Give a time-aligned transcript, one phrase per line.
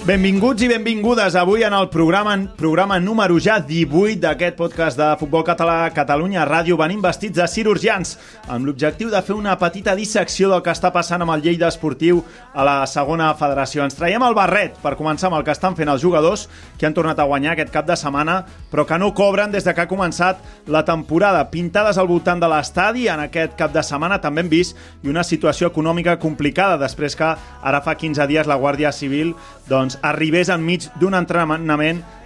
[0.00, 5.42] Benvinguts i benvingudes avui en el programa, programa número ja 18 d'aquest podcast de Futbol
[5.44, 6.78] Català Catalunya Ràdio.
[6.80, 8.14] Venim vestits de cirurgians
[8.48, 12.22] amb l'objectiu de fer una petita dissecció del que està passant amb el Lleida Esportiu
[12.54, 13.84] a la segona federació.
[13.84, 16.46] Ens traiem el barret per començar amb el que estan fent els jugadors
[16.80, 18.38] que han tornat a guanyar aquest cap de setmana
[18.72, 21.44] però que no cobren des de que ha començat la temporada.
[21.52, 25.28] Pintades al voltant de l'estadi en aquest cap de setmana també hem vist i una
[25.28, 29.36] situació econòmica complicada després que ara fa 15 dies la Guàrdia Civil
[29.68, 31.66] doncs, arribés enmig d'un entrenament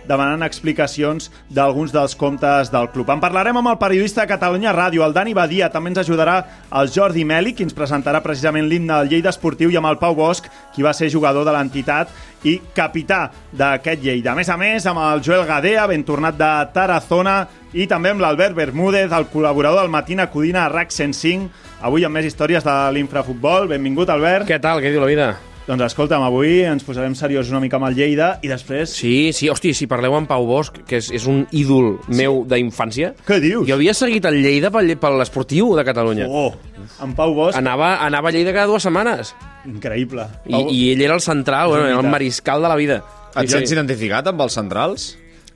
[0.09, 3.11] demanant explicacions d'alguns dels comptes del club.
[3.11, 5.71] En parlarem amb el periodista de Catalunya Ràdio, el Dani Badia.
[5.73, 6.37] També ens ajudarà
[6.77, 10.17] el Jordi Meli, qui ens presentarà precisament l'himne del Lleida Esportiu, i amb el Pau
[10.17, 12.13] Bosch, qui va ser jugador de l'entitat
[12.45, 14.33] i capità d'aquest Lleida.
[14.33, 17.39] A més a més, amb el Joel Gadea, ben tornat de Tarazona,
[17.73, 21.49] i també amb l'Albert Bermúdez, el col·laborador del Matina Codina RAC 105.
[21.85, 23.69] Avui amb més històries de l'infrafutbol.
[23.73, 24.49] Benvingut, Albert.
[24.49, 24.85] Què tal?
[24.85, 25.33] Què diu la vida?
[25.65, 28.93] Doncs escolta'm, avui ens posarem seriós una mica amb el Lleida i després...
[28.93, 33.15] Sí, sí, hosti, si parleu amb Pau Bosch, que és, és un ídol meu d'infància...
[33.25, 33.65] Què dius?
[33.71, 36.29] Jo havia seguit el Lleida per, per l'esportiu de Catalunya.
[36.29, 36.53] Oh,
[37.01, 37.57] en Pau Bosch...
[37.57, 39.33] Anava, anava a Lleida cada dues setmanes.
[39.65, 40.29] Increïble.
[40.45, 43.01] I, I ell era el central, bueno, era el mariscal de la vida.
[43.41, 45.15] Et sents identificat amb els centrals?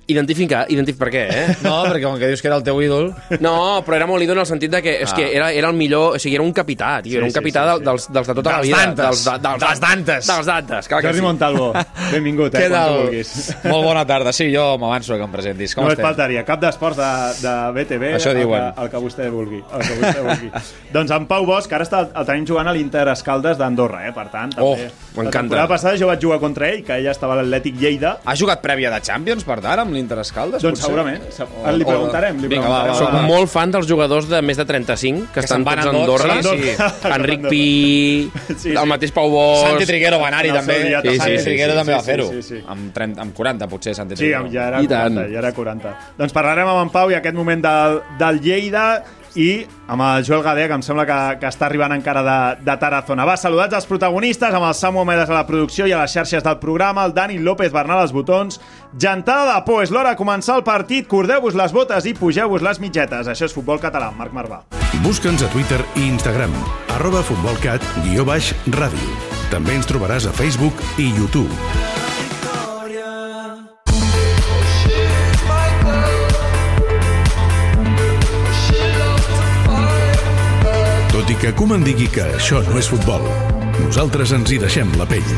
[0.08, 1.46] Identificar, identif per què, eh?
[1.66, 3.10] No, perquè com que dius que era el teu ídol...
[3.44, 5.16] No, però era molt ídol en el sentit de que, és Ah.
[5.18, 6.16] que era, era el millor...
[6.16, 7.10] O sigui, era un capità, tio.
[7.12, 7.84] Sí, era un sí, capità sí, del- sí.
[7.88, 8.78] Dels, dels de tota la Dels vida.
[8.78, 9.04] d'antes.
[9.04, 10.30] Dels, de- dels, Dels d'antes.
[10.32, 11.24] Dels d'antes, clar que Jordi sí.
[11.26, 11.66] Montalvo,
[12.12, 12.96] benvingut, eh, Què quan tu tal?
[13.02, 13.32] vulguis.
[13.72, 14.32] Molt bona tarda.
[14.32, 15.74] Sí, jo m'avanço que em presentis.
[15.76, 16.06] Com no et estem?
[16.08, 17.10] faltaria, cap d'esports de,
[17.44, 18.64] de BTV, Això el, diuen.
[18.72, 19.60] que, el que vostè vulgui.
[19.60, 20.50] El que vostè vulgui.
[20.96, 24.14] doncs en Pau Bosch, que ara està, el tenim jugant a l'Inter Escaldes d'Andorra, eh?
[24.16, 24.64] per tant, també.
[24.64, 24.74] Oh,
[25.18, 25.28] m'encanta.
[25.28, 28.34] La temporada passada jo vaig jugar contra ell, que ella estava a l'Atlètic Lleida, Ha
[28.38, 30.62] jugat prèvia de Champions, per tant, amb l'Inter Escaldes?
[30.62, 30.86] doncs potser?
[30.86, 31.26] segurament.
[31.66, 32.94] O- li preguntarem, li Vinga, va, preguntarem.
[32.94, 33.22] va, Soc va.
[33.28, 36.38] molt fan dels jugadors de més de 35, que, estan se'n van tots a Andorra.
[36.42, 36.88] Sí, sí.
[37.18, 37.64] Enric Pi,
[38.48, 38.74] Sí, sí.
[38.78, 39.66] el mateix Pau Bosch...
[39.68, 40.78] Santi Triguero va anar-hi també.
[40.86, 42.28] dia, sí, Santi sí, Triguero sí, també sí, va fer-ho.
[42.30, 42.64] sí, sí, sí.
[42.66, 44.48] Amb, 30, amb 40, potser, Santi Sí, Triguero.
[44.52, 45.32] ja era I 40, tant.
[45.34, 45.94] ja era 40.
[46.18, 48.86] Doncs parlarem amb en Pau i aquest moment del, del Lleida
[49.36, 52.76] i amb el Joel Gadea, que em sembla que, que està arribant encara de, de
[52.80, 53.26] Tarazona.
[53.28, 56.44] Va, saludats als protagonistes, amb el Samu Omedes a la producció i a les xarxes
[56.44, 58.60] del programa, el Dani López Bernal als botons.
[58.98, 62.80] Gentada de por, és l'hora de començar el partit, cordeu-vos les botes i pugeu-vos les
[62.80, 63.28] mitgetes.
[63.28, 64.62] Això és Futbol Català, Marc Marvà.
[65.04, 66.54] Busca'ns a Twitter i Instagram,
[66.96, 69.14] arroba futbolcat, guió baix, ràdio.
[69.52, 71.97] També ens trobaràs a Facebook i YouTube.
[81.28, 83.26] Tot i que Koeman digui que això no és futbol,
[83.82, 85.28] nosaltres ens hi deixem la pell.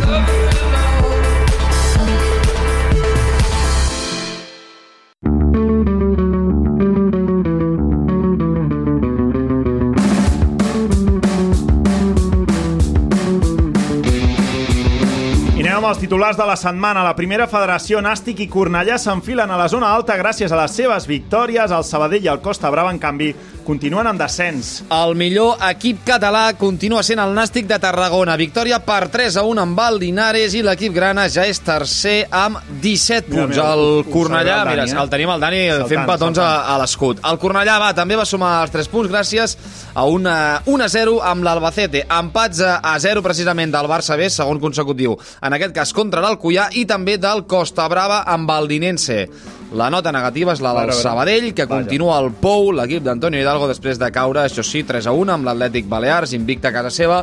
[15.91, 17.01] Els titulars de la setmana.
[17.03, 21.09] La primera federació, Nàstic i Cornellà s'enfilen a la zona alta gràcies a les seves
[21.11, 21.75] victòries.
[21.75, 23.33] El Sabadell i el Costa Brava, en canvi,
[23.71, 24.71] continuen en descens.
[24.91, 28.35] El millor equip català continua sent el Nàstic de Tarragona.
[28.41, 32.59] Victòria per 3 a 1 amb el Linares i l'equip grana ja és tercer amb
[32.83, 33.55] 17 Mira, punts.
[33.57, 35.03] mira, ho- el Cornellà, el mira, Dani, eh?
[35.05, 36.73] el tenim el Dani Saltant, fent petons a, saltant.
[36.75, 37.23] a l'escut.
[37.31, 39.57] El Cornellà va, també va sumar els 3 punts gràcies
[39.95, 42.05] a una 1 a 0 amb l'Albacete.
[42.11, 45.15] Empats a, a 0 precisament del Barça B, segon consecutiu.
[45.43, 49.29] En aquest cas contra l'Alcoyà i també del Costa Brava amb el Dinense.
[49.73, 50.93] La nota negativa és la del.
[50.99, 55.13] Sabadell, que continua al Pou, l'equip d'Antonio Hidalgo, després de caure, això sí, 3 a
[55.15, 57.21] 1 amb l'Atlètic Balears, invicta a casa seva.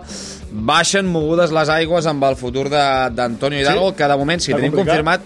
[0.52, 3.98] Baixen mogudes les aigües amb el futur d'Antonio Hidalgo, Sí?
[3.98, 5.04] que de moment, si tenim complicat?
[5.04, 5.22] confirmat,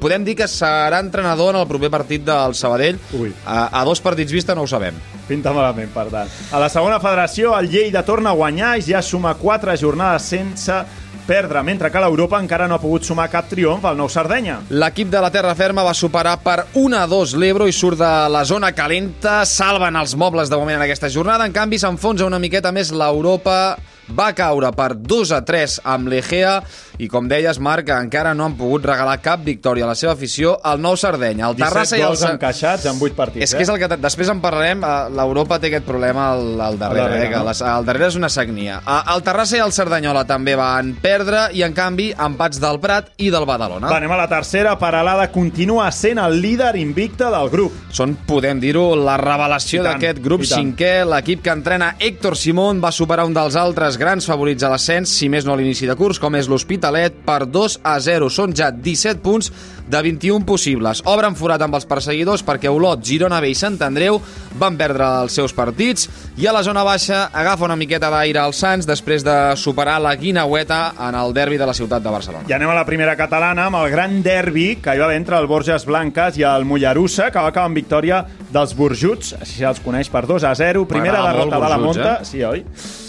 [0.00, 2.98] podem dir que serà entrenador en el proper partit del Sabadell.
[3.18, 3.32] Ui.
[3.46, 4.94] A, a dos partits vista no ho sabem.
[5.26, 6.28] Pinta malament, per tant.
[6.52, 10.84] A la segona federació, el Lleida torna a guanyar i ja suma 4 jornades sense
[11.26, 14.60] perdre, mentre que l'Europa encara no ha pogut sumar cap triomf al Nou Sardenya.
[14.70, 18.12] L'equip de la Terra Ferma va superar per 1 a 2 l'Ebro i surt de
[18.32, 22.40] la zona calenta, salven els mobles de moment en aquesta jornada, en canvi s'enfonsa una
[22.42, 23.76] miqueta més l'Europa.
[24.06, 26.60] Va caure per 2 a 3 amb l'Egea
[26.98, 30.56] i, com deies, Marc, encara no han pogut regalar cap victòria a la seva afició
[30.64, 31.48] al Nou Sardenya.
[31.50, 32.06] El 17 Terrassa i el...
[32.08, 33.44] gols encaixats en 8 partits.
[33.44, 33.88] és que és el que...
[34.00, 34.82] Després en parlarem.
[34.84, 37.44] eh, L'Europa té aquest problema al, al darrere, darrere, eh, que no?
[37.50, 38.80] les, al darrere és una sagnia.
[38.86, 43.12] Eh, El Terrassa i el Cerdanyola també van perdre i, en canvi, empats del Prat
[43.18, 43.90] i del Badalona.
[43.90, 44.76] Va, anem a la tercera.
[44.80, 47.76] Paralada continua sent el líder invicte del grup.
[47.92, 51.04] Són, podem dir-ho, la revelació d'aquest grup cinquè.
[51.08, 55.28] L'equip que entrena Héctor Simón va superar un dels altres grans favorits a l'ascens, si
[55.32, 56.48] més no a l'inici de curs, com és
[56.90, 58.28] l'Hospitalet, per 2 a 0.
[58.30, 59.50] Són ja 17 punts
[59.86, 61.02] de 21 possibles.
[61.06, 64.20] Obren forat amb els perseguidors perquè Olot, Girona B i Sant Andreu
[64.58, 66.08] van perdre els seus partits
[66.40, 70.14] i a la zona baixa agafa una miqueta d'aire al Sants després de superar la
[70.16, 72.44] Guinaueta en el derbi de la ciutat de Barcelona.
[72.48, 75.38] I anem a la primera catalana amb el gran derbi que hi va haver entre
[75.38, 79.80] el Borges Blanques i el Mollerussa, que va acabar amb victòria dels Burjuts, així se'ls
[79.84, 80.86] coneix per 2 a 0.
[80.88, 82.14] Primera derrota de la Monta.
[82.22, 82.24] eh?
[82.24, 82.64] Sí, oi?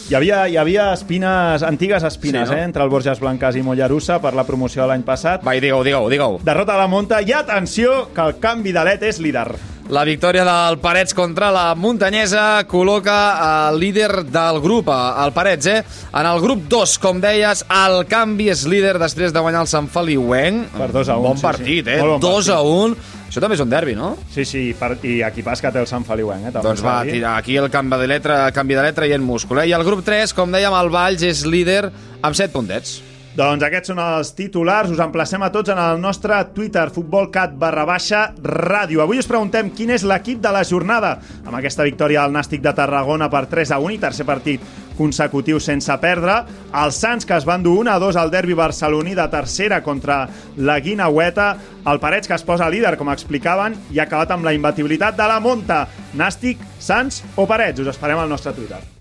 [0.07, 2.61] Hi havia, hi havia espines, antigues espines Sí, no?
[2.61, 5.43] eh, entre el Borges Blanques i Mollerussa per la promoció de l'any passat.
[5.43, 6.39] Va, digue-ho, digue-ho, digue-ho.
[6.47, 9.47] Derrota de la Monta i atenció que el canvi d'alet és líder.
[9.87, 13.13] La victòria del Parets contra la Muntanyesa col·loca
[13.69, 15.77] el líder del grup, el Parets, eh?
[16.11, 19.87] En el grup 2, com deies, el canvi és líder després de guanyar el Sant
[19.87, 20.75] Feliuenc.
[20.75, 21.95] Per 2 a 1, Bon sí, partit, sí.
[21.95, 22.01] eh?
[22.03, 22.99] Molt bon 2 a 1.
[23.29, 24.13] Això també és un derbi, no?
[24.33, 26.49] Sí, sí, per, i equipàs que té el Sant Feliuenc.
[26.49, 29.23] Eh, també Doncs va, tirar aquí el canvi de letra, canvi de letra i en
[29.23, 29.63] múscul.
[29.63, 29.69] Eh?
[29.71, 31.85] I el grup 3, com dèiem, el Valls és líder
[32.19, 32.99] amb 7 puntets.
[33.37, 34.89] Doncs aquests són els titulars.
[34.89, 39.03] Us emplacem a tots en el nostre Twitter, futbolcat barra baixa ràdio.
[39.03, 41.19] Avui us preguntem quin és l'equip de la jornada.
[41.43, 44.65] Amb aquesta victòria del Nàstic de Tarragona per 3 a 1 i tercer partit
[44.97, 46.39] consecutiu sense perdre.
[46.81, 50.23] Els Sants, que es van dur 1 a 2 al derbi barceloní de tercera contra
[50.57, 51.51] la Guinaueta.
[51.85, 55.29] El Parets, que es posa líder, com explicaven, i ha acabat amb la imbatibilitat de
[55.29, 55.83] la Monta.
[56.17, 57.85] Nàstic, Sants o Parets?
[57.85, 58.96] Us esperem al nostre Twitter.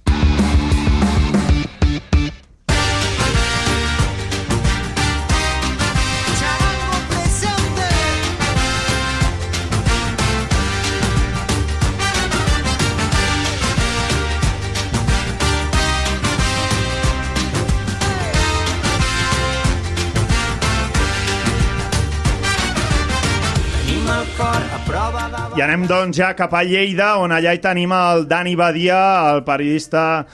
[25.67, 28.99] Anem doncs ja cap a Lleida, on allà hi tenim el Dani Badia,
[29.33, 30.25] el periodista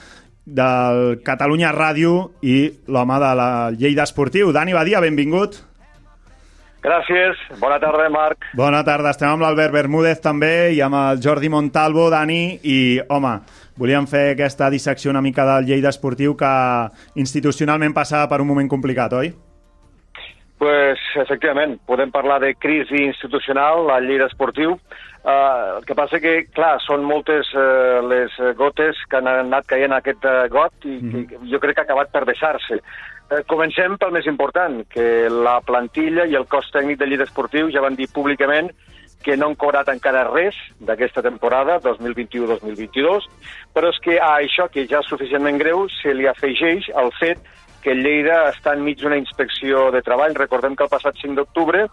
[0.45, 2.11] del Catalunya Ràdio
[2.45, 4.51] i l'home de la Lleida Esportiu.
[4.53, 5.57] Dani Badia, benvingut.
[6.83, 7.39] Gràcies.
[7.61, 8.45] Bona tarda, Marc.
[8.59, 12.77] Bona tarda, estem amb l'Albert Bermúdez també i amb el Jordi Montalvo, Dani, i
[13.09, 13.33] home,
[13.79, 16.53] volíem fer aquesta dissecció una mica del Lleida Esportiu que
[17.23, 19.33] institucionalment passava per un moment complicat, oi?
[20.63, 24.77] pues, efectivament, podem parlar de crisi institucional al Lleida Esportiu.
[25.23, 29.87] Uh, el que passa que, clar, són moltes uh, les gotes que han anat caient
[29.87, 30.97] en aquest uh, got i
[31.29, 32.81] que jo crec que ha acabat per vessar-se.
[33.31, 37.71] Uh, comencem pel més important, que la plantilla i el cos tècnic del Lleida Esportiu
[37.71, 38.67] ja van dir públicament
[39.23, 43.29] que no han cobrat encara res d'aquesta temporada, 2021-2022,
[43.71, 47.39] però és que a això, que ja és suficientment greu, se li afegeix el fet
[47.83, 50.35] que el Lleida està enmig d'una inspecció de treball.
[50.35, 51.87] Recordem que el passat 5 d'octubre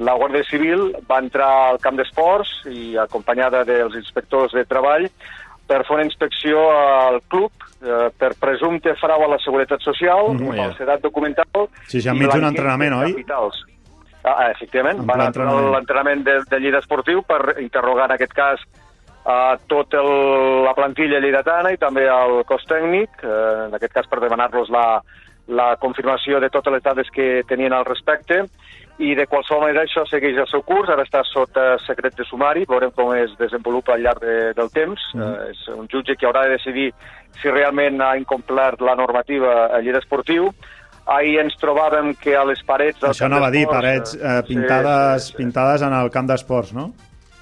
[0.00, 5.08] la Guàrdia Civil va entrar al camp d'esports i acompanyada dels inspectors de treball
[5.68, 7.52] per fer una inspecció al club
[7.82, 10.64] eh, per presumpte frau a la seguretat social, mm, ja.
[10.66, 11.68] falsedat documental...
[11.88, 13.12] Sí, i enmig d'un entrenament, oi?
[13.12, 13.62] capitals.
[14.22, 15.74] Ah, ah, efectivament, En van entrar a entrenament.
[15.76, 18.62] l'entrenament de, de Lleida Esportiu per interrogar en aquest cas
[19.24, 20.10] a tot el,
[20.66, 24.86] la plantilla lleidatana i també al cos tècnic, eh, en aquest cas per demanar-los la,
[25.48, 28.44] la confirmació de totes les dades que tenien al respecte
[29.00, 32.66] i de qualsevol manera això segueix el seu curs, ara està sota secret de sumari,
[32.68, 35.06] veurem com es desenvolupa al llarg de, del temps.
[35.16, 35.22] Mm.
[35.22, 36.90] Eh, és un jutge que haurà de decidir
[37.40, 40.50] si realment ha incomplert la normativa a Lleida Esportiu.
[41.10, 43.00] Ahir ens trobàvem que a les parets...
[43.00, 45.40] del Això camp anava a dir, parets eh, eh, pintades, sí, sí, sí.
[45.40, 46.92] pintades en el camp d'esports, no?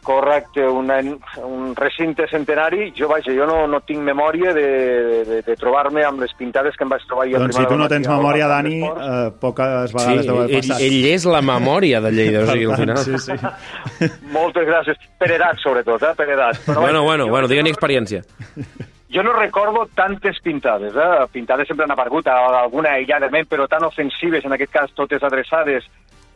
[0.02, 0.88] Correcte, un,
[1.45, 2.90] un recinte centenari.
[2.97, 4.64] Jo, vaja, jo no, no tinc memòria de,
[5.28, 7.88] de, de trobar-me amb les pintades que em vaig trobar ahir Doncs si tu no
[7.92, 10.85] tens memòria, Dani, eh, poques Sí, vegades deu haver ell, passat.
[10.88, 13.02] ell és la memòria de Lleida, o sigui, al final...
[13.04, 13.37] Sí, sí.
[14.38, 14.97] Moltes gràcies.
[15.21, 16.14] Per edat, sobretot, eh?
[16.16, 16.62] Per edat.
[16.66, 18.23] Però, Bueno, bueno, jo- bueno, digue-n'hi experiència.
[19.11, 21.26] Jo no recordo tantes pintades, eh?
[21.33, 25.85] Pintades sempre han aparegut, alguna aïlladament, però tan ofensives, en aquest cas totes adreçades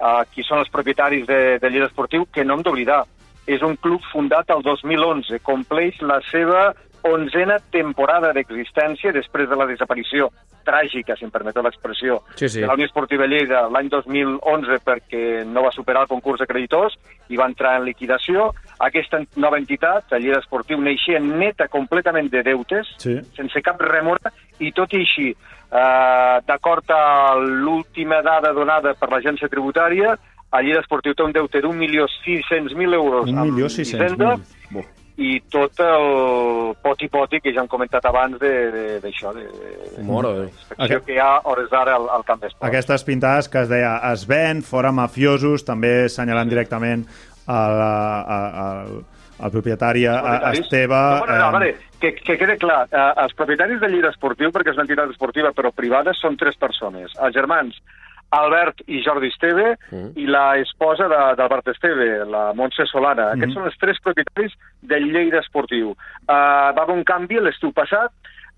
[0.00, 3.04] a qui són els propietaris de, de Lleida Esportiu, que no hem d'oblidar.
[3.46, 6.72] És un club fundat el 2011, compleix la seva
[7.04, 10.30] onzena temporada d'existència després de la desaparició
[10.64, 12.60] tràgica, si em permeteu l'expressió, Sí, sí.
[12.62, 16.96] de la Unió Esportiva Lleida l'any 2011 perquè no va superar el concurs de creditors
[17.28, 18.54] i va entrar en liquidació.
[18.78, 23.20] aquesta nova entitat, el Lleida Esportiu, neixia neta completament de deutes, Sí.
[23.36, 29.48] sense cap remora, i tot i així, eh, d'acord a l'última dada donada per l'agència
[29.48, 30.16] tributària,
[30.58, 34.37] el Lleida Esportiu té un deute d'un milió sis-cents mil euros Un milió sis-cents Hisenda,
[34.70, 34.84] mil.
[35.16, 40.02] i tot el poti-poti que ja hem comentat abans de- de- d'això, de, de, de,
[40.02, 40.88] de Déu.
[40.88, 42.66] de, que hi ha a hores d'ara al, al camp d'esport.
[42.66, 47.06] Aquestes pintades que es deia es ven, fora mafiosos, també assenyalant directament
[47.46, 48.94] al, al,
[49.38, 50.52] al propietari, a, a.
[50.52, 50.94] Esteve...
[50.94, 54.50] No, bueno, no, eh, vale, que, que quede clar, eh, els propietaris del Lleida Esportiu,
[54.50, 57.14] perquè és una entitat esportiva però privada, són tres persones.
[57.23, 57.78] Els germans
[58.38, 60.12] Albert i Jordi Esteve Mm.
[60.16, 63.30] i la esposa de- d'Albert Esteve, la Montse Solana.
[63.30, 63.38] Mm.
[63.38, 65.90] Aquests són els tres propietaris del Lleida Esportiu.
[65.90, 68.10] Uh, va haver un canvi l'estiu passat,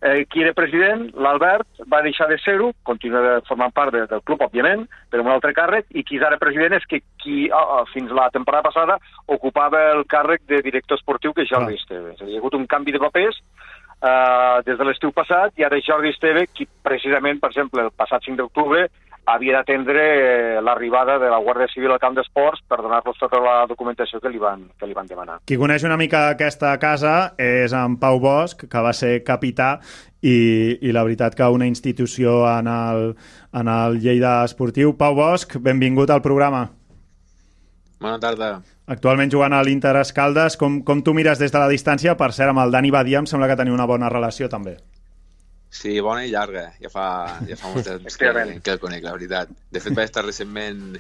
[0.03, 4.43] eh, qui era president, l'Albert, va deixar de ser-ho, continua formant part de, del club,
[4.45, 7.85] òbviament, però amb un altre càrrec, i qui és ara president és que qui, oh,
[7.95, 11.81] fins la temporada passada, ocupava el càrrec de director esportiu, que és Jordi Clar.
[11.81, 12.13] Esteve.
[12.13, 13.41] És dir, hi ha hagut un canvi de papers
[14.03, 17.91] eh, des de l'estiu passat, i ara és Jordi Esteve, qui precisament, per exemple, el
[17.97, 18.89] passat 5 d'octubre,
[19.27, 23.57] havia d'atendre eh, l'arribada de la Guàrdia Civil al camp d'esports per donar-los tota la
[23.67, 25.41] documentació que li van, que li van demanar.
[25.47, 29.77] Qui coneix una mica aquesta casa és en Pau Bosch, que va ser capità
[30.23, 33.13] i, i la veritat que una institució en el,
[33.53, 34.95] en el Lleida Esportiu.
[34.97, 36.69] Pau Bosch, benvingut al programa.
[38.01, 38.57] Bona tarda.
[38.87, 40.55] Actualment jugant a l'Inter Escaldes.
[40.61, 42.15] Com, com tu mires des de la distància?
[42.15, 44.77] Per cert, amb el Dani Badia em sembla que teniu una bona relació també.
[45.77, 46.71] Sí, bona i llarga.
[46.83, 47.07] Ja fa,
[47.49, 49.53] ja fa molt temps que, que el conec, la veritat.
[49.71, 50.97] De fet, vaig estar recentment...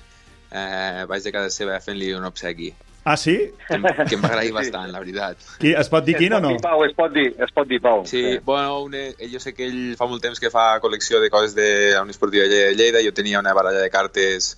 [0.47, 2.69] Eh, vaig de casa seva fent-li un obsequi,
[3.07, 3.53] Ah, sí?
[3.69, 5.39] que, que em va agrair bastant, la veritat.
[5.63, 6.49] Qui, es pot dir quin o no?
[6.59, 8.01] Pau, es pot dir, es pot dir, Pau.
[8.11, 11.55] Sí, bueno, una, jo sé que ell fa molt temps que fa col·lecció de coses
[11.55, 13.03] de la Unió Esportiva de Lleida.
[13.07, 14.57] Jo tenia una baralla de cartes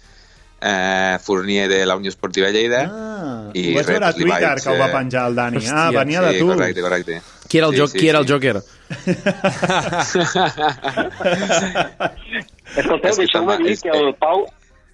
[0.60, 2.90] eh, Fournier de la Unió Esportiva de Lleida.
[2.90, 5.56] Ah, I ho vaig veure a Twitter, vaig, que ho va penjar el Dani.
[5.66, 6.46] ah, Hòstia, venia de sí, tu.
[6.48, 7.22] correcte, correcte.
[7.48, 8.24] Qui era el, Sí, joc, sí, qui era sí.
[8.26, 8.62] el Joker?
[12.76, 14.46] Escolteu, deixeu-me dir que- el Pau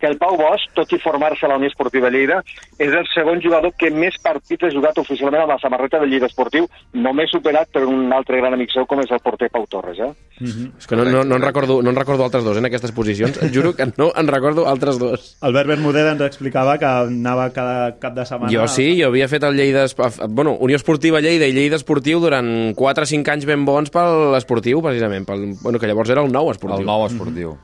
[0.05, 2.43] que el Pau Bosch, tot i formar-se a la Unió Esportiva Lleida,
[2.77, 6.29] és el segon jugador que més partits ha jugat oficialment amb la samarreta del Lleida
[6.29, 10.03] Esportiu, només superat per un altre gran amic seu com és el porter Pau Torres.
[10.05, 10.11] Eh?
[10.45, 12.93] És que no, no, no, en recordo, no en recordo altres dos eh, en aquestes
[12.93, 13.41] posicions.
[13.41, 15.35] Et juro que no en recordo altres dos.
[15.41, 18.53] Albert Bermúdez ens explicava que anava cada cap de setmana...
[18.53, 19.87] Jo sí, jo havia fet el Lleida...
[20.29, 24.37] Bueno, Unió Esportiva Lleida i Lleida Esportiu durant 4 o 5 anys ben bons pel
[24.37, 25.25] esportiu, precisament.
[25.25, 26.85] Pel, bueno, que llavors era el nou esportiu.
[26.85, 27.57] El nou esportiu.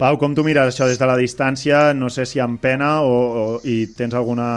[0.00, 1.92] Pau, com tu mires això des de la distància?
[1.94, 4.48] No sé si amb pena o, o i tens alguna,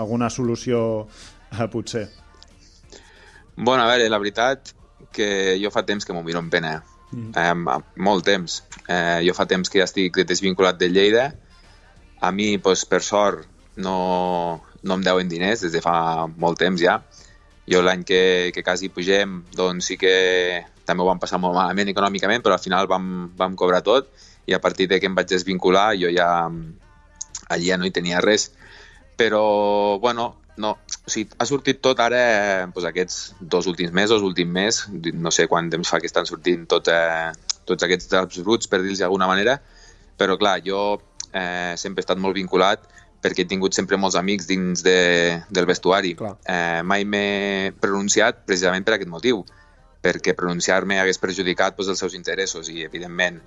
[0.00, 0.80] alguna solució,
[1.52, 2.08] eh, potser.
[3.56, 4.72] Bueno, a veure, la veritat
[5.12, 6.78] que jo fa temps que m'ho miro amb pena.
[7.10, 7.30] Mm.
[7.36, 8.62] Eh, molt temps.
[8.86, 11.28] Eh, jo fa temps que ja estic desvinculat de Lleida.
[12.20, 13.98] A mi, doncs, per sort, no,
[14.82, 16.98] no em deuen diners des de fa molt temps ja.
[17.68, 18.22] Jo l'any que,
[18.54, 20.14] que quasi pugem, doncs sí que
[20.88, 24.08] també ho vam passar molt malament econòmicament, però al final vam, vam cobrar tot
[24.48, 26.28] i a partir de que em vaig desvincular jo ja
[27.48, 28.50] allí ja no hi tenia res.
[29.18, 30.28] Però, bueno,
[30.62, 32.20] no, o sigui, ha sortit tot ara,
[32.70, 36.68] doncs aquests dos últims mesos, últim mes, no sé quant temps fa que estan sortint
[36.70, 37.32] tot, eh,
[37.66, 39.58] tots aquests draps bruts, per dir-los d'alguna manera,
[40.18, 41.00] però clar, jo
[41.32, 42.86] eh, sempre he estat molt vinculat
[43.18, 44.98] perquè he tingut sempre molts amics dins de,
[45.50, 46.12] del vestuari.
[46.14, 46.36] Clar.
[46.46, 49.42] Eh, mai m'he pronunciat precisament per aquest motiu,
[50.02, 53.40] perquè pronunciar-me hagués perjudicat doncs, els seus interessos i, evidentment,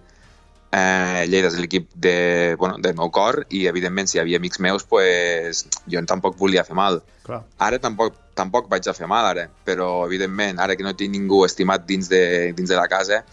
[0.71, 4.59] eh, Lleida és l'equip de, bueno, del meu cor i, evidentment, si hi havia amics
[4.63, 7.01] meus, pues, jo tampoc volia fer mal.
[7.27, 7.43] Clar.
[7.59, 11.43] Ara tampoc, tampoc vaig a fer mal, ara, però, evidentment, ara que no tinc ningú
[11.45, 12.23] estimat dins de,
[12.57, 13.23] dins de la casa,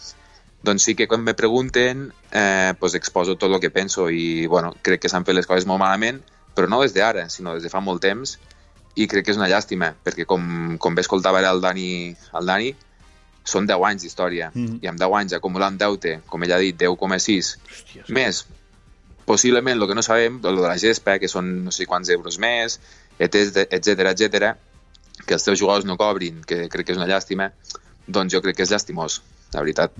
[0.63, 4.73] doncs sí que quan me pregunten eh, pues exposo tot el que penso i bueno,
[4.81, 6.19] crec que s'han fet les coses molt malament
[6.55, 8.35] però no des d'ara, sinó des de fa molt temps
[8.99, 12.73] i crec que és una llàstima perquè com, com bé escoltava el Dani, el Dani
[13.49, 14.79] són 10 anys d'història Mhm.
[14.81, 17.57] i amb 10 anys acumulant deute, com ell ha dit 10,6
[18.09, 18.45] més
[19.25, 22.39] possiblement el que no sabem, el de la gespa que són no sé quants euros
[22.39, 22.79] més
[23.19, 24.55] etc etc etc
[25.25, 27.51] que els teus jugadors no cobrin, que crec que és una llàstima
[28.07, 29.21] doncs jo crec que és llastimós
[29.53, 29.93] la veritat.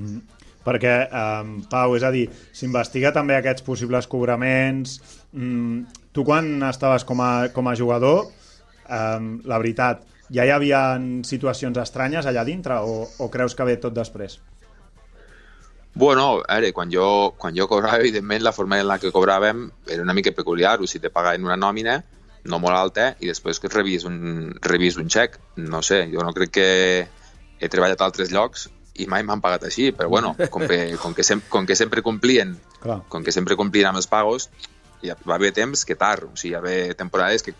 [0.65, 4.99] Perquè, um, Pau, és a dir, s'investiga també aquests possibles cobraments.
[5.31, 8.27] Mm, tu quan estaves com a, com a jugador,
[8.85, 10.03] um, la veritat,
[10.33, 10.81] ja hi havia
[11.25, 14.39] situacions estranyes allà dintre o, o creus que ve tot després?
[15.99, 19.65] Bueno, a veure, quan jo, quan jo cobrava, evidentment, la forma en la que cobràvem
[19.89, 21.97] era una mica peculiar, o sigui, te pagaven una nòmina,
[22.45, 25.39] no molt alta, i després que rebis un, rebis un xec.
[25.57, 26.67] No sé, jo no crec que
[27.59, 28.69] he treballat a altres llocs
[28.99, 32.03] i mai m'han pagat així, però bueno, com que, com que, sem com que sempre
[32.05, 33.01] complien Clar.
[33.11, 34.49] com que sempre complien amb els pagos,
[35.01, 37.55] hi va haver temps que tard, o sigui, hi va haver temporades que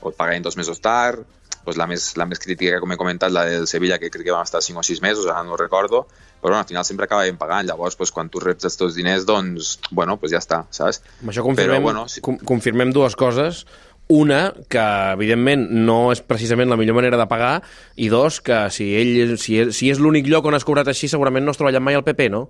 [0.00, 1.24] o et pagaven dos mesos tard,
[1.64, 4.34] pues la, més, la més crítica, com he comentat, la del Sevilla, que crec que
[4.34, 6.06] vam estar 5 o 6 mesos, ara no ho recordo,
[6.38, 7.66] però bueno, al final sempre acabàvem pagant.
[7.68, 11.02] Llavors, pues, quan tu reps els teus diners, doncs, bueno, pues ja està, saps?
[11.20, 13.66] Amb això confirmem, Però, bueno, com, confirmem dues coses.
[14.08, 17.58] Una, que evidentment no és precisament la millor manera de pagar,
[17.96, 21.10] i dos, que si ell si és, si és l'únic lloc on has cobrat així,
[21.12, 22.46] segurament no has treballat mai al PP, no?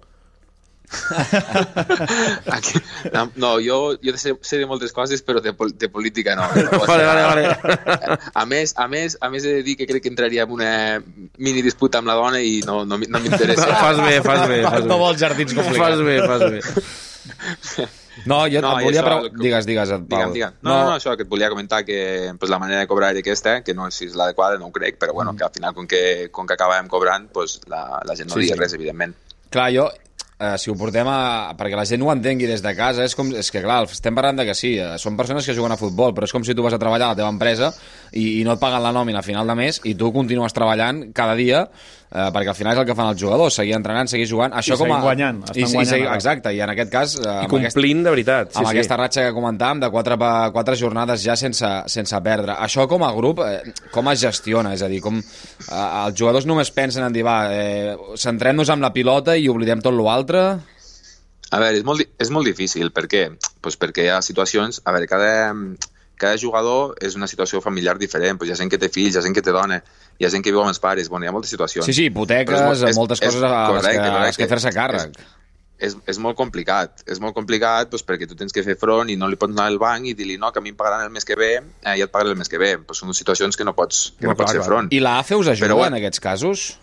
[2.52, 2.78] Aquí,
[3.36, 6.46] no, jo, jo sé, sé de moltes coses, però de, pol- de política no.
[6.88, 8.18] Vale, vale, vale.
[8.34, 10.72] A més, a més, a més he de dir que crec que entraria en una
[11.38, 13.68] mini disputa amb la dona i no, no, no m'interessa.
[13.84, 14.62] fas bé, fas bé.
[14.64, 14.88] Fas bé.
[14.88, 15.78] No vols jardins complicats.
[15.78, 16.42] Fas bé, fas
[17.76, 17.88] bé.
[18.26, 19.02] No, jo No, et volia...
[19.02, 19.28] això, Preu...
[19.44, 20.02] Digues, digues, Pau.
[20.10, 20.56] Digue'm, digue'm.
[20.64, 23.20] No, no, no, això que et volia comentar que pues, la manera de cobrar era
[23.22, 25.74] aquesta, que no sé si és l'adequada, no ho crec, però bueno, que al final,
[25.76, 26.02] com que,
[26.34, 28.58] com que acabàvem cobrant, pues, la, la gent no Sí, sí, sí.
[28.58, 29.14] res, evidentment.
[29.54, 29.86] Clar, jo,
[30.38, 31.54] eh, si ho portem a...
[31.58, 34.38] perquè la gent ho entengui des de casa, és, com, és que clar, estem parlant
[34.38, 36.64] de que sí, eh, són persones que juguen a futbol, però és com si tu
[36.66, 37.72] vas a treballar a la teva empresa
[38.12, 41.08] i, i no et paguen la nòmina a final de mes i tu continues treballant
[41.16, 41.66] cada dia
[42.10, 44.52] eh, perquè al final és el que fan els jugadors, seguir entrenant, seguir jugant.
[44.56, 44.96] Això I com a...
[44.96, 46.16] seguir guanyant, estan I, i guanyant seguir, ara.
[46.20, 47.16] exacte, i en aquest cas...
[47.18, 48.52] Eh, I amb aquest- complint de veritat.
[48.52, 48.72] Sí, amb sí.
[48.76, 50.18] aquesta ratxa que comentàvem de quatre,
[50.56, 52.56] quatre jornades ja sense, sense perdre.
[52.68, 54.72] Això com a grup, eh, com es gestiona?
[54.78, 58.80] És a dir, com eh, els jugadors només pensen en dir, va, eh, centrem-nos en
[58.84, 60.48] la pilota i oblidem tot l'altre?
[61.48, 62.90] A veure, és molt, és molt difícil.
[62.92, 63.22] Per què?
[63.64, 64.82] Pues perquè hi ha situacions...
[64.84, 65.30] A veure, cada,
[66.18, 68.36] cada jugador és una situació familiar diferent.
[68.38, 69.80] Pues hi ha gent que té fills, hi ha gent que té dona,
[70.18, 71.08] hi ha gent que viu amb els pares.
[71.08, 71.86] Bueno, hi ha moltes situacions.
[71.86, 74.42] Sí, sí, hipoteques, és molt- moltes és- coses a les correcte, que, a les correcte.
[74.42, 75.18] que fer-se càrrec.
[75.78, 77.04] És, és molt complicat.
[77.06, 79.68] És molt complicat pues, perquè tu tens que fer front i no li pots anar
[79.70, 81.52] al banc i dir-li no, que a mi em pagaran el mes que ve
[81.84, 82.78] eh, i et pagaré el mes que ve.
[82.82, 84.66] Pues són situacions que no pots, que no, No, pots clar, fer clar.
[84.72, 84.92] front.
[84.92, 86.78] I la AFE us ajuda Però en aquests casos?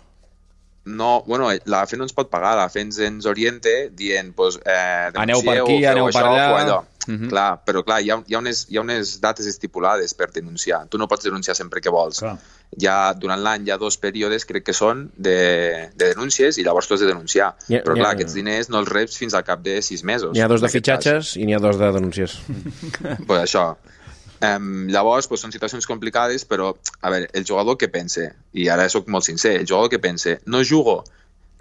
[0.86, 4.56] No, bueno, la FE no ens pot pagar, la FE ens, ens oriente dient, pues,
[4.64, 6.44] eh, Aneu per aquí, feu aneu per allà.
[6.62, 6.84] allò.
[7.08, 7.28] Mhm.
[7.30, 10.86] Clar, però clar, hi ha, hi, ha unes, hi ha unes dates estipulades per denunciar.
[10.88, 12.18] Tu no pots denunciar sempre que vols.
[12.18, 12.36] Clar.
[12.88, 16.88] Ha, durant l'any hi ha dos períodes, crec que són, de, de denúncies i llavors
[16.88, 17.52] tu has de denunciar.
[17.54, 20.02] Ha- però hi ha- clar, aquests diners no els reps fins al cap de sis
[20.02, 20.32] mesos.
[20.34, 20.98] N'hi ha dos de aquest cas.
[21.04, 22.38] fitxatges i n'hi ha dos de denúncies.
[23.26, 23.76] pues això.
[24.42, 28.88] Um, llavors, pues, són situacions complicades, però, a veure, el jugador que pense, i ara
[28.92, 31.02] sóc molt sincer, el jugador que pense, no jugo,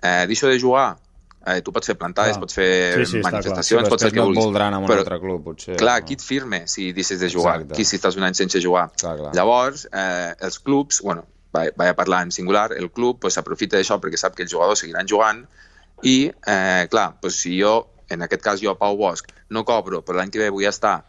[0.02, 0.98] eh, deixo de jugar,
[1.46, 2.42] eh, tu pots fer plantades, Clar.
[2.42, 4.44] pots fer Sí, sí, manifestacions, Però pots fer el que vulguis.
[4.44, 5.78] voldran en un però, altre club, potser.
[5.78, 6.06] Clar, no?
[6.08, 7.62] qui et firme si deixes de jugar?
[7.62, 7.76] Exacte.
[7.76, 8.90] Qui si estàs un any sense jugar?
[9.00, 9.34] Clar, clar.
[9.36, 14.00] Llavors, eh, els clubs, bueno, vaig, a parlar en singular, el club pues, s'aprofita d'això
[14.02, 15.46] perquè sap que els jugadors seguiran jugant
[16.04, 20.18] i, eh, clar, pues, si jo, en aquest cas jo, Pau Bosch, no cobro, però
[20.18, 21.06] l'any que ve vull estar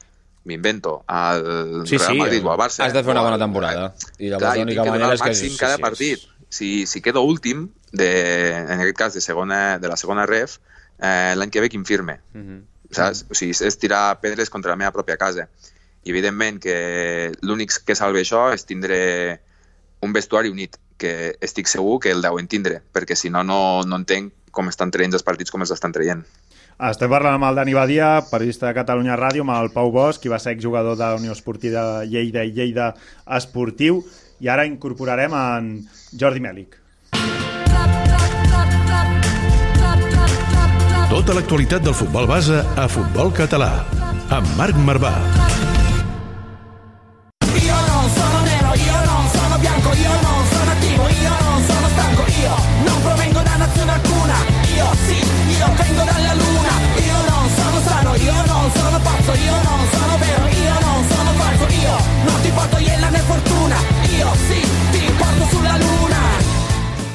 [0.47, 3.91] m'invento al Sí, Real sí, Madrid o al Barça Has de fer una bona temporada.
[4.19, 5.33] I llavors Clar, l'única manera és que...
[5.33, 6.23] màxim sí, cada sí, partit.
[6.23, 6.33] sí.
[6.57, 8.11] Si, si quedo últim, de,
[8.55, 10.61] en aquest cas de, segona, de la segona ref,
[11.03, 12.21] eh, l'any que ve qui em firme.
[12.33, 12.63] Mhm.
[12.95, 13.25] Saps?
[13.29, 15.49] O sigui, és tirar pedres contra la meva pròpia casa.
[16.07, 19.41] I evidentment que l'únic que salve això és tindre
[20.07, 23.99] un vestuari unit, que estic segur que el deuen tindre, perquè si no, no, no
[23.99, 26.23] entenc com estan traient els partits com els estan traient.
[26.77, 30.29] Estem parlant amb el Dani Badia, periodista de Catalunya Ràdio, amb el Pau Bosch, qui
[30.29, 32.91] va ser exjugador de la Unió Esportiva Lleida i Lleida
[33.25, 34.03] Esportiu,
[34.45, 35.71] i ara incorporarem en
[36.13, 36.77] Jordi Mèlic.
[41.09, 43.73] Tota l'actualitat del futbol base a Futbol Català.
[44.29, 45.17] Amb Marc Marvà.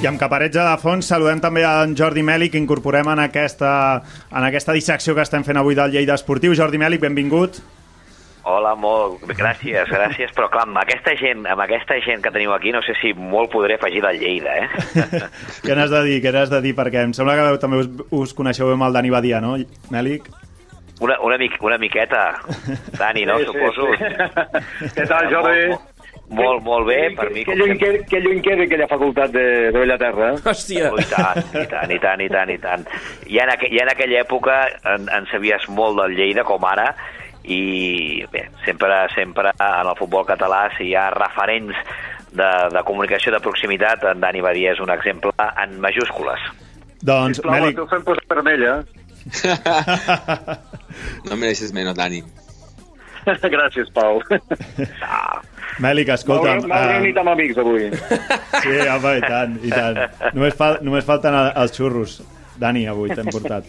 [0.02, 4.02] I amb caparetja de fons saludem també a en Jordi Mèlic, que incorporem en aquesta,
[4.32, 6.56] en aquesta dissecció que estem fent avui del Lleida Esportiu.
[6.58, 7.60] Jordi Mèlic, benvingut.
[8.50, 12.74] Hola, molt, gràcies, gràcies, però clar, amb aquesta gent, amb aquesta gent que teniu aquí,
[12.74, 15.22] no sé si molt podré afegir del Lleida, eh?
[15.68, 16.18] Què n'has de dir?
[16.26, 16.74] Què n'has de dir?
[16.82, 19.54] Perquè em sembla que també us, us coneixeu amb el Dani Badia, no,
[19.94, 20.26] Mèlic?
[21.06, 22.26] Una, una, mic, una miqueta,
[22.98, 23.38] Dani, no?
[23.38, 23.88] Sí, sí, Suposo.
[23.94, 24.90] sí.
[24.98, 25.78] Què tal, Jordi?
[26.32, 29.44] Molt, molt, molt bé, per mi, Que lluny, que, que lluny queda aquella facultat de,
[29.72, 30.30] de Bellaterra.
[30.34, 30.44] eh?
[30.48, 30.90] Hòstia!
[30.94, 32.86] Oh, I tant, i tant, i tant, i tant, i tant.
[33.28, 34.56] Ja en, aqu ja en aquella època
[34.94, 36.88] en, en sabies molt del Lleida, com ara,
[37.44, 41.76] i bé, sempre, sempre en el futbol català, si hi ha referents
[42.32, 46.40] de, de comunicació de proximitat, en Dani Badia és un exemple en majúscules.
[47.04, 48.80] Doncs, Sisplau, Mèlic, tu fem posar vermella.
[51.28, 52.22] No mereixes menys, Dani.
[53.56, 54.22] Gràcies, Pau.
[55.02, 55.40] Ah,
[55.82, 56.66] Mèlic, escolta'm...
[56.68, 57.88] M'heu reunit eh, amb amics avui.
[58.64, 60.02] sí, home, i tant, i tant.
[60.36, 62.20] Només, fal només falten el- els xurros.
[62.62, 63.66] Dani, avui t'hem portat.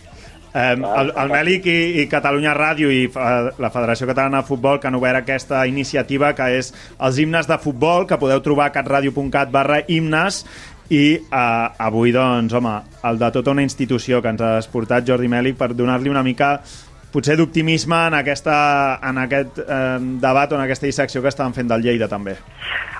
[0.53, 4.83] Eh, el, el Mèlic i, i Catalunya Ràdio i fa, la Federació Catalana de Futbol
[4.83, 6.69] que han obert aquesta iniciativa que és
[7.01, 10.43] els himnes de futbol que podeu trobar a catradio.cat barra himnes
[10.93, 12.75] i eh, avui, doncs, home,
[13.09, 16.59] el de tota una institució que ens has portat, Jordi Mèlic, per donar-li una mica
[17.13, 21.69] potser d'optimisme en, aquesta, en aquest eh, debat o en aquesta dissecció que estàvem fent
[21.69, 22.37] del Lleida, també.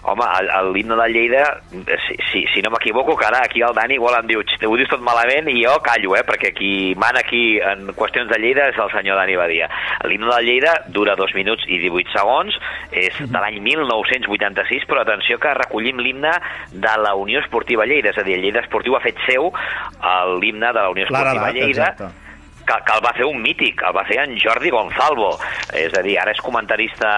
[0.03, 3.95] Home, el- l'himne del Lleida, si, si, si no m'equivoco, que ara aquí el Dani
[3.95, 7.21] igual em diu, "Xt, ho dius tot malament i jo callo, eh, perquè qui mana
[7.21, 9.69] aquí en qüestions de Lleida és el senyor Dani Badia.
[10.05, 12.59] L'himne del Lleida dura 2 minuts i 18 segons,
[12.91, 16.33] és de l'any 1986, però atenció que recollim l'himne
[16.73, 20.39] de la Unió Esportiva Lleida, és a dir, el Lleida Esportiu ha fet seu eh,
[20.41, 22.32] l'himne de la Unió Esportiva Lleida, exacte.
[22.67, 25.35] Que, que el va fer un mític, el va fer en Jordi Gonzalvo.
[25.79, 27.13] És a dir, ara és comentarista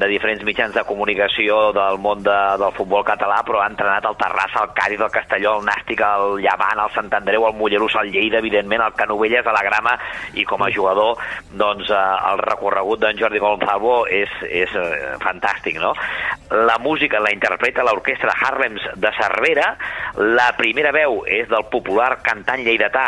[0.00, 4.18] de diferents mitjans de comunicació del món de, del futbol català, però ha entrenat al
[4.20, 8.10] Terrassa, al Cádiz, al Castelló, al Nàstic, al Llevant, al Sant Andreu, al Mollerús, al
[8.12, 9.96] Lleida, evidentment, al Canovelles, a la Grama,
[10.34, 11.20] i com a jugador,
[11.52, 15.92] doncs, eh, el recorregut d'en Jordi Gonzalvo és, és eh, fantàstic, no?
[16.50, 19.74] La música la interpreta l'orquestra Harlems de Cervera,
[20.20, 23.06] la primera veu és del popular cantant lleidatà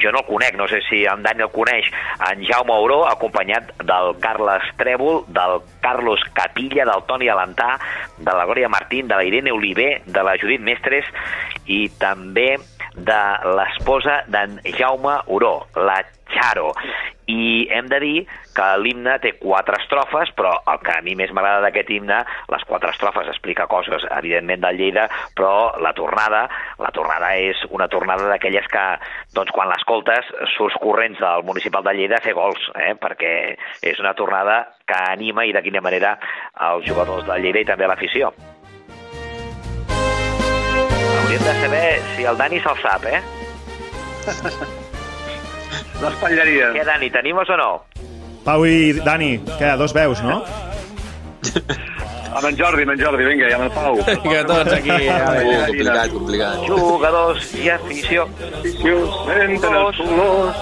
[0.00, 1.88] jo no el conec, no sé si en Dani el coneix,
[2.30, 7.76] en Jaume Auró, acompanyat del Carles Trèvol, del Carlos Capilla, del Toni Alentà,
[8.18, 11.08] de la Glòria Martín, de la Irene Oliver, de la Judit Mestres
[11.66, 12.56] i també
[12.96, 13.22] de
[13.56, 16.02] l'esposa d'en Jaume Auró, la
[16.32, 16.72] Charo.
[17.30, 18.16] I hem de dir
[18.56, 22.18] que l'himne té quatre estrofes, però el que a mi més m'agrada d'aquest himne,
[22.52, 25.06] les quatre estrofes explica coses, evidentment, del Lleida,
[25.38, 26.42] però la tornada,
[26.82, 28.84] la tornada és una tornada d'aquelles que,
[29.36, 32.92] doncs, quan l'escoltes, surts corrents del municipal de Lleida a fer gols, eh?
[33.00, 33.34] perquè
[33.92, 36.16] és una tornada que anima i de quina manera
[36.72, 38.34] els jugadors del Lleida i també l'afició.
[41.22, 43.22] Hauríem de saber si el Dani se'l sap, eh?
[46.00, 46.72] No espatllaria.
[46.76, 47.70] Què, Dani, t'animes o no?
[48.42, 50.42] Pau i Dani, què, dos veus, no?
[52.32, 53.98] Amb en Jordi, amb en Jordi, vinga, i amb el Pau.
[54.24, 54.90] Que tots aquí...
[54.90, 54.96] Uh,
[55.68, 56.62] complicat, complicat.
[56.68, 58.24] Jugadors i afició.
[58.62, 60.56] Senten els colors.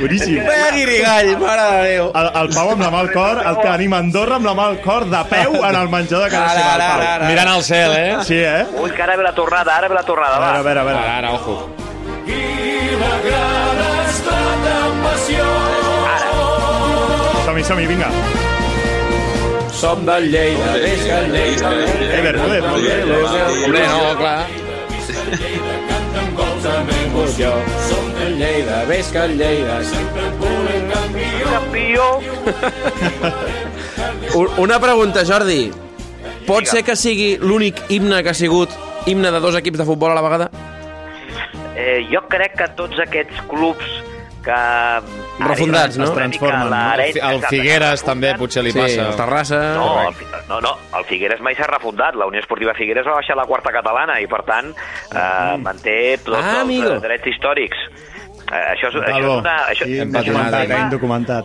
[0.00, 0.40] Boníssim.
[0.74, 2.08] Guirigall, mare de Déu.
[2.18, 4.66] El, el Pau amb la mà al cor, el que anima Andorra amb la mà
[4.72, 7.28] al cor, de peu en el menjador de casa seva, el Pau.
[7.30, 8.10] Mirant al cel, eh?
[8.26, 8.66] Sí, eh?
[8.82, 10.52] Ui, que ara ve la tornada, ara ve la tornada, A va.
[10.58, 10.98] veure, a veure, a veure.
[10.98, 11.54] Ara, ara, ojo.
[17.52, 18.08] Som-hi, som-hi, vinga.
[19.76, 21.70] Som del Lleida, ves que el Lleida...
[21.76, 22.94] Eh, Bermúdez, molt bé.
[23.66, 24.46] Hombre, no, clar.
[27.90, 29.76] Som del Lleida, ves que el Lleida...
[31.50, 32.06] Campió.
[34.40, 35.70] U- Una pregunta, Jordi.
[36.46, 38.72] Pot ser que sigui l'únic himne que ha sigut
[39.04, 40.48] himne de dos equips de futbol a la vegada?
[41.76, 43.92] Eh, jo crec que tots aquests clubs
[44.42, 44.56] que...
[45.38, 46.04] Refundats, no?
[46.04, 47.02] Es transformen, no?
[47.02, 49.08] El, el Figueres també potser li Sí, passa.
[49.08, 49.60] el Terrassa...
[49.74, 50.14] No, el,
[50.48, 52.14] no, no, el Figueres mai s'ha refundat.
[52.20, 56.18] La Unió Esportiva Figueres va baixar a la quarta catalana i, per tant, eh, manté
[56.22, 56.92] tots Ah, els amigo.
[56.96, 57.76] eh, drets històrics.
[58.52, 59.56] Eh, això, és, això és una...
[59.72, 60.76] Això, sí, Empatinada, indocumentat, vinga.
[60.76, 61.44] eh, indocumentat.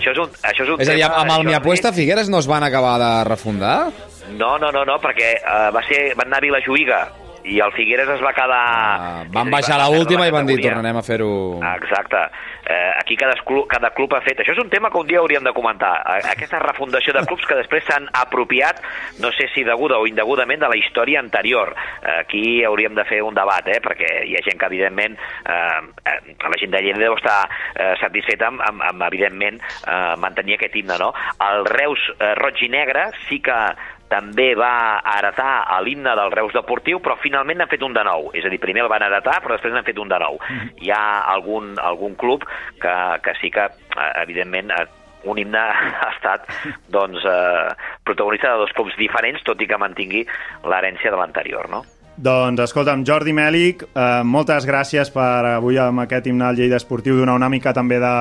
[0.00, 1.44] això és un, això és un És a dir, amb el.
[1.46, 3.92] Mi Apuesta Figueres no es van acabar de refundar?
[4.36, 7.04] No, no, no, no perquè uh, va ser, van anar a Vilajuïga
[7.46, 8.58] i el Figueres es va quedar...
[8.58, 11.30] Ah, van baixar l'última i van dir tornarem a fer-ho...
[11.76, 12.26] Exacte.
[12.66, 14.42] Eh, aquí cada club, cada club ha fet...
[14.42, 15.92] Això és un tema que un dia hauríem de comentar.
[16.32, 18.82] Aquesta refundació de clubs que després s'han apropiat,
[19.22, 21.70] no sé si deguda o indegudament, de la història anterior.
[22.02, 25.14] Eh, aquí hauríem de fer un debat, eh, perquè hi ha gent que, evidentment,
[25.46, 30.14] eh, eh, la gent de Lleida deu estar eh, satisfeta amb, amb, amb evidentment, eh,
[30.18, 31.12] mantenir aquest himne, no?
[31.46, 33.60] El Reus eh, roig i negre sí que
[34.08, 38.30] també va heretar l'himne del Reus Deportiu, però finalment n'han fet un de nou.
[38.34, 40.38] És a dir, primer el van heretar, però després n'han fet un de nou.
[40.82, 42.46] Hi ha algun, algun club
[42.82, 43.66] que, que sí que,
[43.96, 44.86] eh, evidentment, eh,
[45.26, 45.58] un himne
[46.02, 46.46] ha estat
[46.92, 50.26] doncs, eh, protagonista de dos clubs diferents, tot i que mantingui
[50.64, 51.84] l'herència de l'anterior, no?
[52.16, 57.18] Doncs, escolta'm, Jordi Mèlic, eh, moltes gràcies per avui amb aquest himne al Lleida Esportiu
[57.18, 58.16] donar una mica també de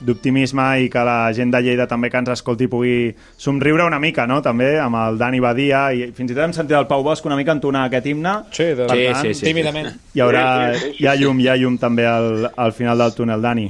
[0.00, 4.24] d'optimisme i que la gent de Lleida també que ens escolti pugui somriure una mica,
[4.26, 7.26] no?, també, amb el Dani Badia i fins i tot hem sentit el Pau Bosch
[7.28, 8.32] una mica entonar aquest himne.
[8.50, 8.88] Sí, de...
[8.88, 9.46] Sí, tant, sí, sí.
[9.50, 9.92] tímidament.
[10.14, 13.04] Hi haurà, Sí, sí, sí, hi ha llum, hi ha llum també al, al final
[13.04, 13.68] del túnel, Dani.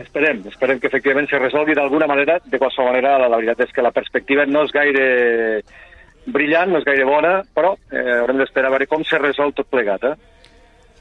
[0.00, 2.38] Esperem, esperem que efectivament se resolgui d'alguna manera.
[2.46, 5.06] De qualsevol manera, la, la veritat és que la perspectiva no és gaire
[6.26, 9.70] brillant, no és gaire bona, però eh, haurem d'esperar a veure com se resol tot
[9.70, 10.04] plegat.
[10.04, 10.14] Eh?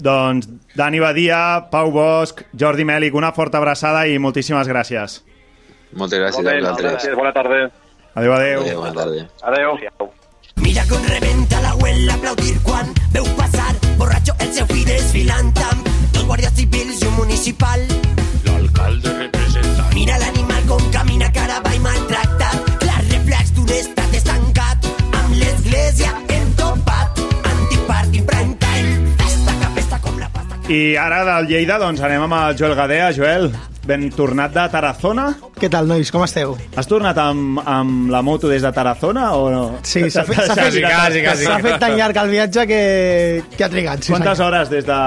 [0.01, 5.21] Doncs Dani Badia, Pau Bosch, Jordi Mèlic, una forta abraçada i moltíssimes gràcies.
[5.93, 6.93] Moltes gràcies a vosaltres.
[6.93, 7.69] gràcies, bona tarda.
[8.15, 8.62] Adéu, adéu.
[8.62, 9.27] Adéu, bona tarda.
[9.43, 10.12] Adéu.
[10.62, 15.51] Mira con reventa la abuela aplaudir quan veu passar borratxo el seu fill desfilant
[17.41, 17.79] municipal.
[18.45, 19.93] L'alcalde representant.
[19.95, 22.71] Mira l'animal com camina, cara va i maltractat.
[22.84, 24.51] Clar reflex d'un estat estancat.
[25.71, 27.19] Amb l'església entopat.
[27.47, 29.13] Antiparty prime time.
[29.21, 30.57] Festa que festa com la pasta.
[30.67, 33.12] I ara del Lleida doncs anem amb el Joel Gadea.
[33.15, 33.47] Joel,
[33.86, 35.26] ben tornat de Tarazona.
[35.58, 36.10] Què tal, nois?
[36.13, 36.54] Com esteu?
[36.78, 39.62] Has tornat amb, amb la moto des de Tarazona o no?
[39.84, 41.46] Sí, s'ha fet, s'ha fet, quasi, quasi.
[41.48, 42.82] s'ha fet tan llarg el viatge que,
[43.58, 44.04] que ha trigat.
[44.06, 44.54] Sí, Quantes senyor.
[44.54, 45.00] hores des de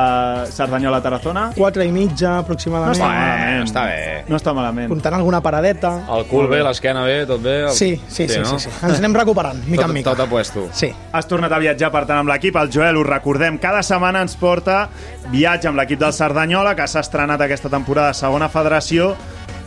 [0.55, 1.45] Cerdanyola a Tarazona?
[1.57, 2.97] Quatre i mitja, No aproximadament.
[2.99, 3.69] està malament.
[3.69, 4.25] està bé.
[4.29, 4.89] No està malament.
[4.91, 5.95] Comptant alguna paradeta.
[6.19, 7.57] El cul bé, l'esquena bé, tot bé?
[7.69, 7.71] El...
[7.71, 8.59] Sí, sí, sí, no?
[8.59, 8.75] sí, sí.
[8.83, 10.11] Ens anem recuperant, mica tot, en mica.
[10.11, 10.69] Tot a puesto.
[10.73, 10.91] Sí.
[11.13, 12.57] Has tornat a viatjar, per tant, amb l'equip.
[12.57, 14.89] El Joel, us recordem, cada setmana ens porta
[15.31, 19.13] viatge amb l'equip del Cerdanyola, que s'ha estrenat aquesta temporada segona federació,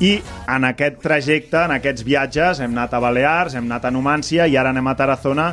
[0.02, 0.18] i
[0.50, 4.58] en aquest trajecte, en aquests viatges, hem anat a Balears, hem anat a Numància i
[4.58, 5.48] ara anem a Tarazona.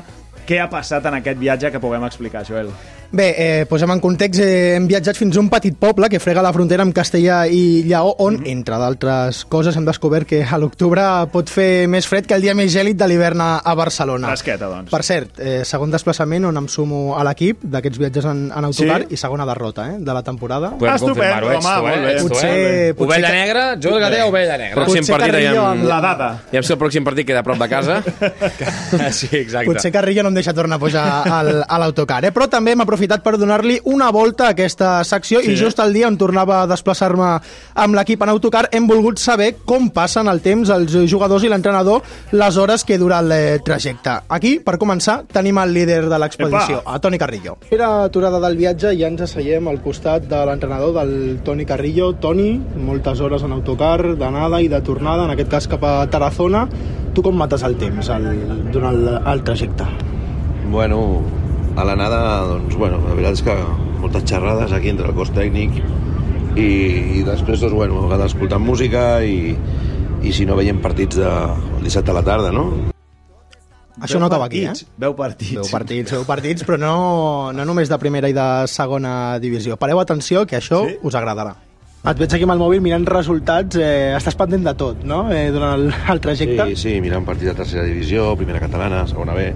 [0.45, 2.73] Què ha passat en aquest viatge que puguem explicar, Joel?
[3.13, 6.43] Bé, eh, posem en context, eh, hem viatjat fins a un petit poble que frega
[6.43, 8.47] la frontera amb Castellà i Lleó, on, Mhm.
[8.47, 12.55] entre d'altres coses, hem descobert que a l'octubre pot fer més fred que el dia
[12.55, 14.29] més gèlid de l'hivern a Barcelona.
[14.29, 14.91] Fresqueta, doncs.
[14.91, 19.03] Per cert, eh, segon desplaçament on em sumo a l'equip d'aquests viatges en, en autocar
[19.03, 19.15] Sí?
[19.15, 20.71] i segona derrota eh, de la temporada.
[20.71, 22.01] Podem Estupendo, confirmar-ho, ets home, tu, molt eh?
[22.01, 22.13] bé.
[22.15, 22.95] Ets tu, Potser- eh?
[22.95, 24.75] potser Ovella que- negra, Joel Gadea, ovella negra.
[24.83, 25.67] Pròxim Potser partit Carrillo aviam...
[25.79, 26.43] amb La data.
[26.53, 28.03] Ja si el pròxim partit queda a prop de casa.
[29.13, 29.67] Sí, exacte.
[29.67, 32.33] Potser Carrillo no em deixa tornar a pujar al, a l'autocar, eh?
[32.33, 35.53] però també hem aprofitat per donar-li una volta a aquesta secció sí.
[35.53, 37.31] i just el dia on tornava a desplaçar-me
[37.75, 42.03] amb l'equip en autocar hem volgut saber com passen el temps els jugadors i l'entrenador
[42.33, 44.17] les hores que dura el trajecte.
[44.29, 47.59] Aquí, per començar, tenim el líder de l'expedició, a Toni Carrillo.
[47.71, 52.15] Era aturada del viatge i ja ens asseiem al costat de l'entrenador del Toni Carrillo.
[52.21, 56.67] Toni, moltes hores en autocar, d'anada i de tornada, en aquest cas cap a Tarazona.
[57.15, 58.29] Tu com mates el temps el,
[58.73, 59.87] durant el, el trajecte?
[60.73, 61.21] Bueno,
[61.77, 63.55] a l'anada, doncs, bueno, la veritat és que
[64.01, 65.81] moltes xerrades aquí entre el cos tècnic
[66.55, 66.69] i,
[67.19, 69.55] i després, doncs, bueno, a vegades escoltant música i,
[70.23, 71.31] i si no veiem partits de,
[71.79, 72.69] el dissabte a la tarda, no?
[74.03, 74.73] Això no acaba aquí, eh?
[74.99, 75.55] Veu partits.
[75.55, 76.95] Veu partits, veu partits, però no,
[77.55, 79.79] no només de primera i de segona divisió.
[79.79, 80.99] Pareu atenció, que això sí?
[81.07, 81.55] us agradarà.
[82.05, 85.47] Et veig aquí amb el mòbil mirant resultats, eh, estàs pendent de tot, no?, eh,
[85.55, 86.67] durant el, el trajecte.
[86.75, 89.47] Sí, sí, mirant partits de tercera divisió, primera catalana, segona B.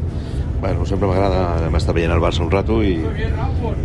[0.61, 2.97] Bueno, sempre m'agrada, hem estat veient el Barça un rato i,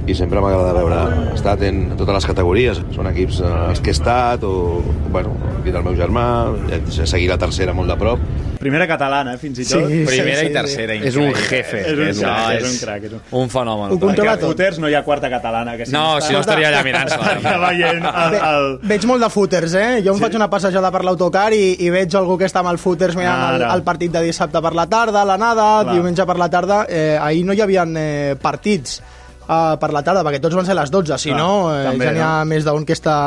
[0.09, 1.01] i sempre m'agrada veure,
[1.35, 2.81] estar atent a totes les categories.
[2.95, 4.81] Són equips eh, els que he estat o,
[5.13, 6.25] bueno, aquí del meu germà,
[6.73, 8.25] he seguit la tercera molt de prop.
[8.63, 9.85] Primera catalana, eh, fins i tot.
[9.89, 10.95] Sí, Primera sí, i tercera.
[10.95, 11.81] És un jefe.
[11.83, 13.03] És un És un- crac, és és un crac.
[13.09, 13.21] És un...
[13.43, 13.91] Un fenomen.
[13.91, 14.53] Ho controla tot.
[14.53, 15.75] Footers no hi ha quarta catalana.
[15.77, 17.17] Que si No, si no estaria allà mirant-se.
[17.33, 18.67] Estaria veient el, Ve, el...
[18.93, 19.87] veig molt de footers, eh?
[20.05, 20.23] Jo em sí?
[20.25, 23.41] faig una passejada per l'autocar i, i veig algú que està amb el footers mirant
[23.49, 23.73] el, Ara.
[23.75, 25.93] el partit de dissabte per la tarda, l'anada, Clar.
[25.97, 26.85] diumenge per la tarda.
[26.87, 30.77] Eh, ahir no hi havia eh, partits eh, per la tarda, perquè tots van ser
[30.77, 32.49] a les 12, si Clar, no, eh, també, ja n'hi ha no?
[32.53, 33.17] més d'un que està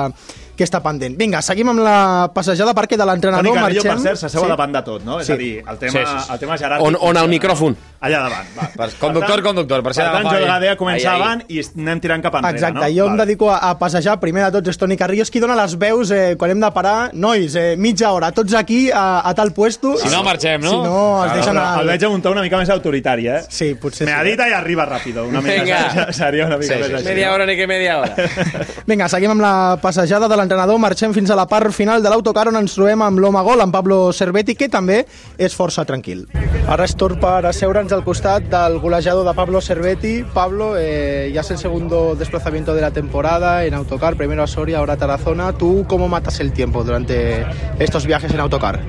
[0.56, 1.16] que està pendent.
[1.20, 3.92] Vinga, seguim amb la passejada perquè de Toni l'entrenador Carrillo, marxem...
[3.92, 4.48] per cert, s'asseu Sí.
[4.48, 5.20] davant de tot, no?
[5.20, 5.32] És Sí.
[5.32, 6.32] a dir, el tema, Sí, sí, sí.
[6.32, 6.86] el tema jeràrquic...
[6.86, 7.76] On, on el micròfon.
[8.00, 8.66] Allà davant, va.
[8.76, 10.48] Per- conductor, conductor, per Per ser tant, Joel ahí.
[10.50, 11.22] Gadea comença Ai, ai.
[11.22, 12.88] avant i anem tirant cap enrere, Exacte, no?
[12.92, 13.24] jo em Vale.
[13.24, 14.18] dedico a, a passejar.
[14.20, 16.70] Primer de tots és Toni Carrillo, és qui dona les veus eh, quan hem de
[16.76, 17.10] parar.
[17.14, 19.96] Nois, eh, mitja hora, tots aquí a, a tal puesto.
[19.98, 20.70] Si no, marxem, no?
[20.70, 21.56] Si no, es Però deixen...
[21.56, 23.40] El al- veig amb un to una mica més autoritari, eh?
[23.48, 24.18] Sí, potser Me sí.
[24.20, 25.24] adita i arriba ràpido.
[25.26, 26.12] Una mica, Vinga.
[26.20, 27.08] seria una mica Sí, més sí, així.
[27.08, 28.14] Media hora ni que media hora.
[28.86, 30.78] Vinga, seguim amb la passejada de l'entrenador.
[30.78, 33.72] Marxem fins a la part final de l'autocar on ens trobem amb l'home gol, en
[33.72, 35.00] Pablo Cerveti, que també
[35.38, 36.26] és força tranquil.
[36.68, 40.24] Ara és torn per asseure'ns al costat del golejador de Pablo Cerveti.
[40.34, 44.78] Pablo, eh, ya es el segundo desplazamiento de la temporada en autocar, primero a Soria,
[44.78, 45.52] ahora a Tarazona.
[45.52, 47.46] ¿Tú cómo matas el tiempo durante
[47.78, 48.80] estos viajes en autocar?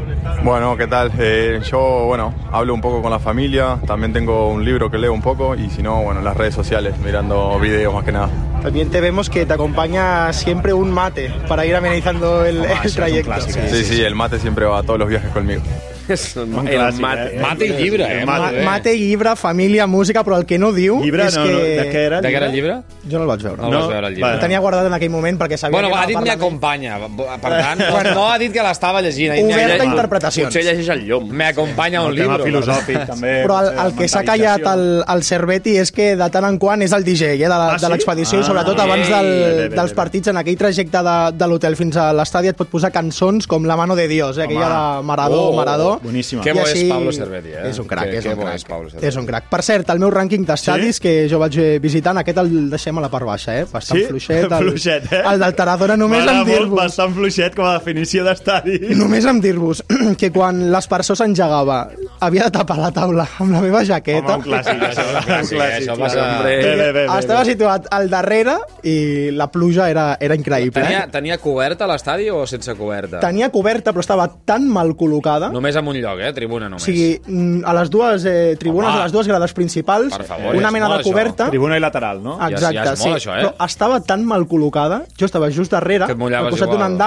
[0.44, 1.12] Bueno, ¿qué tal?
[1.20, 5.14] Eh, yo, bueno, hablo un poco con la familia, también tengo un libro que leo
[5.14, 8.30] un poco y si no, bueno, en las redes sociales, mirando videos más que nada.
[8.62, 12.94] También te vemos que te acompaña siempre un mate para ir amenizando el, és el
[12.96, 13.32] trayecto.
[13.32, 15.62] clàssic, Sí, sí, el mate siempre va a todos los viajes conmigo.
[16.08, 17.24] És un, Un el clàssic, mate.
[17.36, 17.40] eh?
[17.42, 18.26] Mate i llibre, eh?
[18.26, 18.56] Mate.
[18.56, 18.64] Bé.
[18.66, 21.52] Mate, llibre, família, música, però el que no diu Llibre, és no, que...
[21.52, 22.22] no, de què era?
[22.22, 22.78] De què era el llibre?
[23.10, 23.62] Jo no el vaig veure.
[23.62, 24.32] No, el vas veure, el llibre.
[24.34, 26.98] El tenia guardat en aquell moment perquè sabia Bueno, que ha dit de- acompanya.
[26.98, 29.34] Per tant, no, no ha dit que l'estava llegint.
[29.44, 30.48] Oberta "M'hi- a interpretacions.
[30.48, 31.30] Potser llegeix el llom.
[31.32, 32.52] Me acompanya un El tema llibre.
[32.52, 33.34] filosòfic, també.
[33.44, 36.82] Però el, el que s'ha callat el, el Cerveti és que de tant en quant
[36.82, 37.92] és el DJ eh, de la- Ah, de sí?
[37.92, 38.86] l'expedició Ah, i sobretot ok.
[38.88, 42.68] abans del, dels partits en aquell trajecte de, de l'hotel fins a l'estadi et pot
[42.72, 45.97] posar cançons com La mano de Dios, eh, aquella de Maradó, Oh.
[46.02, 46.44] Boníssima.
[46.44, 47.70] Que bo és així- Pablo Cerveti, eh?
[47.70, 48.56] És un crac, Que- és que un crac.
[48.56, 49.08] és Pablo Cerveti.
[49.08, 49.50] És un crac.
[49.50, 51.02] Per cert, el meu rànquing d'estadis Sí?
[51.02, 53.66] que jo vaig eh, visitant, aquest el deixem a la part baixa, eh?
[53.72, 54.06] Bastant Sí?
[54.08, 54.52] fluixet.
[54.52, 55.22] El, Fluixet, eh?
[55.32, 56.78] El del Taradona només M'agrada amb molt, dir-vos...
[56.84, 58.80] Bastant fluixet com a definició d'estadi.
[58.96, 59.84] Només amb dir-vos
[60.20, 64.36] que quan l'espersor s'engegava havia de tapar la taula amb la meva jaqueta.
[64.36, 65.06] Home, un clàssic, això.
[65.08, 66.44] Un clàssic, clàssic, això passa-.
[66.44, 67.52] Bé, bé, bé, bé, Estava bé.
[67.52, 70.82] situat al darrere i la pluja era, era increïble.
[70.82, 71.10] Tenia, eh?
[71.12, 73.20] tenia coberta l'estadi o sense coberta?
[73.20, 76.34] Tenia coberta, però estava tan mal col·locada Només en un lloc, eh?
[76.34, 76.84] Tribuna O només.
[76.84, 79.00] sigui, mm, a les dues eh, tribunes, Home.
[79.00, 81.46] a les dues grades principals, Per favor, una és mena de coberta...
[81.46, 81.50] això.
[81.50, 82.38] Tribuna i lateral, no?
[82.40, 83.28] Ja és- Exacte, ja és molt, sí.
[83.30, 83.44] això, eh?
[83.46, 86.98] Però estava tan mal col·locada, jo estava just darrere, al costat d'un igual.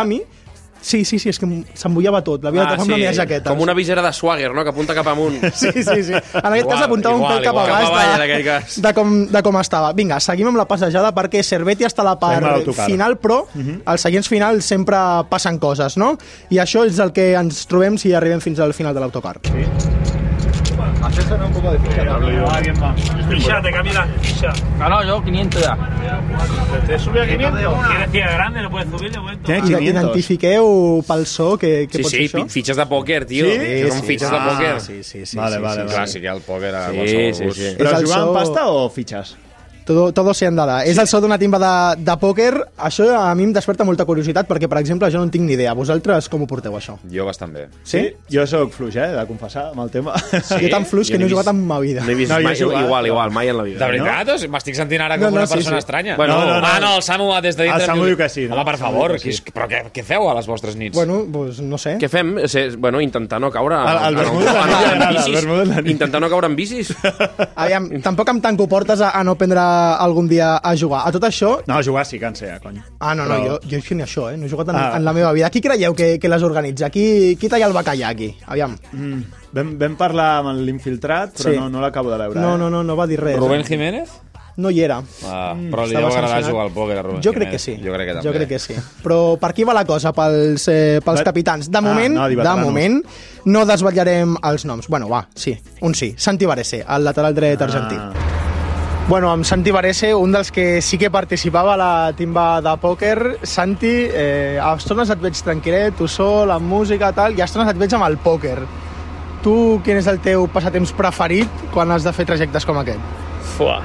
[0.80, 2.42] Sí, sí, sí, és que em- s'embullava tot.
[2.42, 3.50] L'havia de tapar amb la meva jaqueta.
[3.50, 5.36] Ah, Com una visera de Swagger, no?, que apunta cap amunt.
[5.54, 6.12] Sí, sí, sí.
[6.14, 7.68] En aquest Igual, cas apuntava un igual, pèl cap igual.
[7.68, 8.80] a baix, Cap avall, de, cas.
[8.82, 9.92] de, com, de com estava.
[9.92, 13.42] Vinga, seguim amb la passejada perquè Cerveti està a la part final, però
[13.84, 14.96] als seients finals sempre
[15.28, 16.16] passen coses, no?
[16.50, 19.36] I això és el que ens trobem si arribem fins al final de l'autocar.
[21.10, 21.78] Un poco de
[23.38, 24.06] Fíjate, Camila.
[24.78, 25.76] No, no, yo 500 ya.
[26.86, 27.60] ¿Te sube a 500?
[27.88, 28.62] ¿Quieres que grande?
[28.62, 29.52] ¿Lo puedes subir de momento?
[29.52, 32.48] I identifiqueu pel so que, que Sí, pot sí, ser això?
[32.48, 33.46] fitxes de pòquer, tio.
[33.46, 33.82] Sí?
[33.90, 34.34] Són Sí, fitxes sí.
[34.34, 34.72] de pòquer.
[34.76, 36.10] Ah, sí, sí, sí, Vale, sí, vale, sí, vale.
[36.20, 37.58] Eh, el pòquer a Sí, qualsevol sí, gust.
[37.60, 37.74] sí.
[37.78, 39.36] Però És el jugant so- pasta o fitxes?
[39.84, 40.80] Todo, todo se han dado.
[40.86, 42.52] És el so d'una timba de, de pòquer.
[42.78, 45.54] Això a mi em desperta molta curiositat perquè, per exemple, jo no en tinc ni
[45.56, 45.72] idea.
[45.74, 46.96] Vosaltres com ho porteu, això?
[47.10, 47.66] Jo bastant bé.
[47.82, 48.04] Sí?
[48.30, 50.14] Jo sóc fluix, eh, de confessar, amb el tema.
[50.40, 50.60] Sí?
[50.66, 52.04] Jo tan fluix que no he jugat en ma vida.
[52.04, 53.06] No he vist No, jo mai, jugat, igual, no.
[53.12, 53.78] igual, mai en la vida.
[53.84, 54.28] De veritat?
[54.44, 54.48] No?
[54.54, 55.84] M'estic sentint ara com No, no, una sí, persona sí.
[55.84, 56.16] estranya.
[56.16, 56.66] Bueno, No, no, no.
[56.66, 57.82] Ah, no, el Samu va des de dintre.
[57.82, 58.54] El Samu diu que sí, no?
[58.56, 59.42] Home, per favor, que sí.
[59.42, 60.94] qui- però què, què feu a les vostres nits?
[60.96, 61.96] Bueno, doncs no sé.
[61.98, 62.36] Què fem?
[62.46, 63.76] Se, bueno, intentar no caure...
[63.80, 64.10] La
[65.80, 65.90] nit.
[65.90, 66.92] Intentar no caure en bicis.
[67.56, 69.60] Aviam, tampoc em tanco portes a, a no aprendre
[70.02, 71.02] algun dia a jugar.
[71.06, 71.60] A tot això...
[71.66, 72.78] No, jugar sí que en sé, cony.
[73.00, 74.36] Ah, no, no, Però- jo, jo és que ni això, eh?
[74.36, 74.96] No he jugat en, Ah.
[74.96, 75.50] en la meva vida.
[75.50, 76.90] Qui creieu que, que les organitza?
[76.90, 78.34] Qui, qui talla el bacallà aquí?
[78.46, 78.76] Aviam.
[78.92, 79.22] Mm.
[79.52, 81.56] Vam, vam parlar amb l'infiltrat, però Sí.
[81.58, 82.40] no, no l'acabo de veure.
[82.40, 82.58] No, eh?
[82.58, 83.36] no, no, no va dir res.
[83.38, 84.10] Rubén Jiménez?
[84.60, 84.96] No hi era.
[85.24, 87.52] Ah, Mm, però li estava deu agradar jugar al pòquer a Rubén Jo crec Jiménez.
[87.52, 87.76] que sí.
[87.86, 88.28] Jo crec que també.
[88.28, 88.74] Jo crec que sí.
[89.02, 91.70] Però per aquí va la cosa, pels, eh, pels capitans.
[91.70, 93.00] De Ah, moment, no, de moment,
[93.46, 94.88] no desvetllarem els noms.
[94.88, 96.14] Bueno, va, sí, un sí.
[96.18, 97.96] Santi Barese, el lateral dret argentí.
[97.98, 98.39] Ah.
[99.08, 103.38] Bueno, amb Santi Barese, un dels que sí que participava a la timba de pòquer.
[103.42, 107.72] Santi, eh, a estones et veig tranquil·let, tu sol, amb música, tal, i a estones
[107.72, 108.58] et veig amb el pòquer.
[109.42, 113.00] Tu, quin és el teu passatemps preferit quan has de fer trajectes com aquest?
[113.56, 113.80] Fua.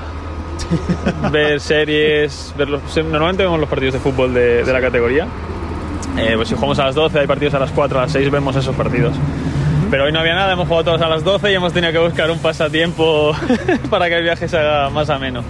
[1.31, 5.27] ver series, ver los, normalmente vemos los partidos de fútbol de, de la categoría.
[6.17, 8.31] Eh, pues si jugamos a las 12, hay partidos a las 4, a las 6,
[8.31, 9.15] vemos esos partidos.
[9.91, 11.99] Pero hoy no había nada, hemos jugado todos a las 12 y hemos tenido que
[11.99, 13.33] buscar un pasatiempo
[13.89, 15.43] para que el viaje se haga más ameno.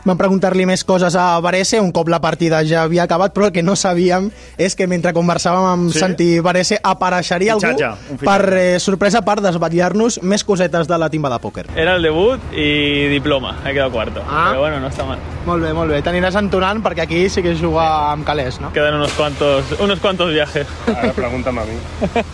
[0.00, 3.52] Vam preguntar-li més coses a Varese un cop la partida ja havia acabat, però el
[3.52, 5.98] que no sabíem és que mentre conversàvem amb Sí?
[5.98, 6.00] sí?
[6.00, 11.28] Santi Varese apareixeria Fitxatge, algú per eh, sorpresa per desvetllar-nos més cosetes de la timba
[11.28, 11.66] de pòquer.
[11.76, 14.24] Era el debut y diploma, he quedado cuarto.
[14.26, 14.46] Ah.
[14.48, 15.18] Pero bueno, no está mal.
[15.44, 16.00] Molt bé, molt bé.
[16.00, 18.72] T'aniràs entonant perquè aquí sí que es juga amb calés, no?
[18.72, 20.66] Quedan unos cuantos, unos cuantos viajes.
[20.96, 21.76] Ara pregunta'm a mi.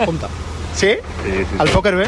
[0.05, 0.31] Compte.
[0.77, 0.93] Sí?
[1.25, 2.07] Sí, sí, El pòquer bé?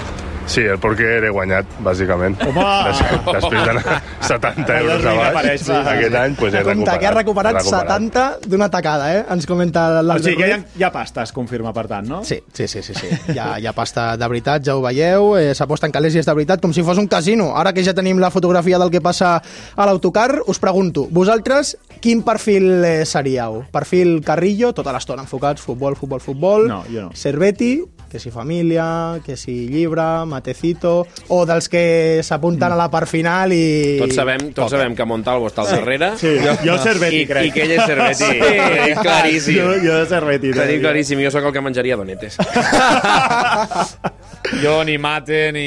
[0.48, 2.38] Sí, el pòquer he guanyat, bàsicament.
[2.40, 2.62] Home!
[2.86, 3.00] Des,
[3.36, 5.76] després d'anar 70 euros a baix, apareix, sí, sí.
[5.92, 7.00] aquest any pues, he Compte, recuperat.
[7.02, 9.26] que ha recuperat, he 70 d'una tacada, eh?
[9.34, 12.08] Ens comenta O l'Albert sigui que hi ha, hi ha pasta, es confirma, per tant,
[12.08, 12.22] no?
[12.28, 13.10] Sí, sí, sí, sí, sí.
[13.34, 16.22] Hi, ha, hi ha pasta de veritat, ja ho veieu, eh, s'aposta en calés i
[16.22, 17.50] és de veritat, com si fos un casino.
[17.60, 19.34] Ara que ja tenim la fotografia del que passa
[19.76, 23.66] a l'autocar, us pregunto, vosaltres quin perfil eh, seríeu?
[23.72, 27.12] Perfil Carrillo, tota l'estona enfocats, futbol, futbol, futbol, No, jo no.
[27.16, 33.08] Cerveti, que si família, que si llibre, matecito, o dels que s'apunten a la part
[33.10, 33.98] final i...
[34.00, 36.12] Tots sabem, tots sabem que Montalvo està al darrere.
[36.20, 37.50] Sí, jo, jo Cerveti, I, crec.
[37.50, 38.24] I que ell és Cerveti.
[38.24, 39.60] Sí, claríssim.
[39.60, 40.54] Jo, jo Cerveti.
[40.56, 42.40] Tenim claríssim, jo sóc el que menjaria donetes.
[44.62, 45.64] Jo ni mate ni...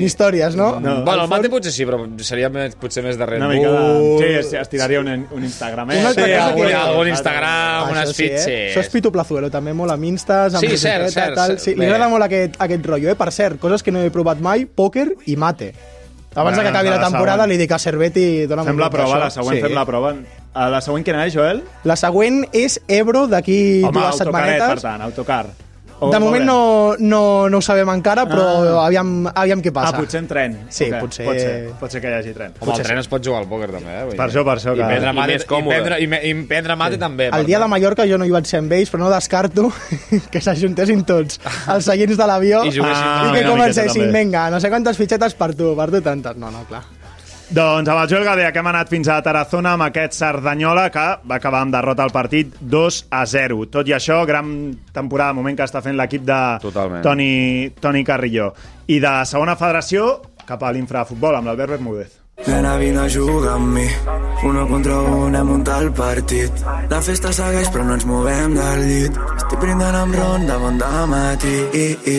[0.00, 0.80] Ni històries, no?
[0.80, 1.02] no.
[1.04, 3.58] Bueno, el mate potser sí, però seria més, potser més de Red Una Bull.
[3.58, 4.18] mica de...
[4.18, 5.90] Sí, es, es tiraria un, un Instagram.
[5.92, 5.98] Eh?
[6.00, 8.28] Una altra Sí, cosa algun, que- algun Instagram, unes sí, eh?
[8.30, 8.70] fitxes.
[8.72, 11.56] Això és Pitu Plazuelo, també molt amb instes, amb Sí, cert, cert, tal.
[11.56, 11.60] cert.
[11.66, 13.16] Sí, li agrada molt aquest, aquest rotllo, eh?
[13.20, 15.72] Per cert, coses que no he provat mai, pòquer i mate.
[16.34, 17.50] Abans Bueno, de que acabi la la temporada següent.
[17.52, 18.46] li dic a Cerveti...
[18.48, 19.24] Dóna'm Fem un la cop prova, d'això.
[19.26, 20.14] la següent fem la prova.
[20.54, 21.60] A la següent quina és, Joel?
[21.84, 24.68] La següent és Ebro d'aquí Home, dues autocaret, setmanetes.
[24.70, 25.44] per tant, autocar.
[26.02, 28.42] O De moment no, no, no ho sabem encara, però
[28.80, 28.86] Ah.
[28.86, 29.94] aviam, aviam què passa.
[29.94, 30.56] Ah, potser en tren.
[30.68, 32.54] Sí, Ok, potser- Pot ser, pot ser que hi hagi tren.
[32.58, 34.04] Home, el tren es pot jugar al pòquer també, eh?
[34.08, 35.62] Vull Per això, per això, I que- prendre i mate, còmode.
[35.62, 37.30] I prendre, i, me- i prendre mate també.
[37.30, 37.70] per El dia de tant.
[37.70, 39.72] Mallorca jo no hi vaig ser amb ells, però no descarto
[40.32, 41.38] que s'ajuntessin tots
[41.68, 44.18] els seients de l'avió I juguessin i també que comencessin, també.
[44.24, 46.36] vinga, no sé quantes fitxetes per tu, per tu tantes.
[46.36, 46.82] No, no, clar.
[47.52, 51.02] Doncs amb el Joel Gadea que hem anat fins a Tarazona amb aquest Cerdanyola que
[51.28, 53.66] va acabar amb derrota al partit 2 a 0.
[53.74, 54.54] Tot i això, gran
[54.96, 57.04] temporada de moment que està fent l'equip de Totalment.
[57.04, 58.54] Toni, Toni Carrillo.
[58.88, 60.14] I de segona federació
[60.48, 62.21] cap a l'infrafutbol amb l'Albert Bermúdez.
[62.46, 63.86] Nena, vine a jugar amb mi.
[64.42, 66.62] Uno contra un hem muntat el partit.
[66.90, 69.18] La festa segueix però no ens movem del llit.
[69.36, 70.80] Estic brindant amb ron de bon
[71.12, 71.54] matí.
[71.76, 72.16] I, i...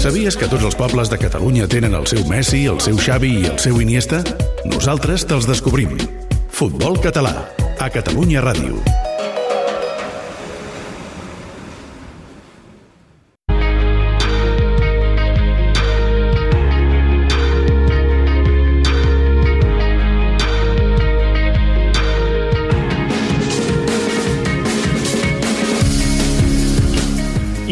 [0.00, 3.50] Sabies que tots els pobles de Catalunya tenen el seu Messi, el seu Xavi i
[3.50, 4.22] el seu Iniesta?
[4.64, 5.98] Nosaltres te'ls descobrim.
[6.48, 7.34] Futbol català,
[7.78, 9.07] a Catalunya Ràdio.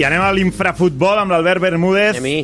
[0.07, 2.17] Anem a l'infrafutbol amb l'Albert Bermúdez.
[2.17, 2.39] I a mi.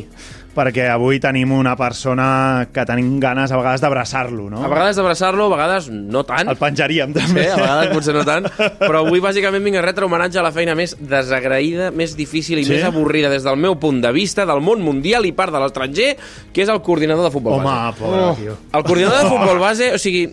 [0.53, 4.59] Perquè avui tenim una persona que tenim ganes a vegades d'abraçar-lo, no?
[4.61, 6.45] A vegades d'abraçar-lo, a vegades no tant.
[6.51, 7.47] El penjaríem, Sí, també.
[7.49, 8.45] a vegades potser no tant.
[8.83, 12.67] Però avui, bàsicament, vinc a retre homenatge a la feina més desagraïda, més difícil i
[12.67, 12.75] Sí?
[12.75, 16.11] més avorrida des del meu punt de vista, del món mundial i part de l'estranger,
[16.53, 17.97] que és el coordinador de futbol Home, base.
[18.03, 18.57] pobre, tio.
[18.77, 20.27] El coordinador de futbol base, o sigui,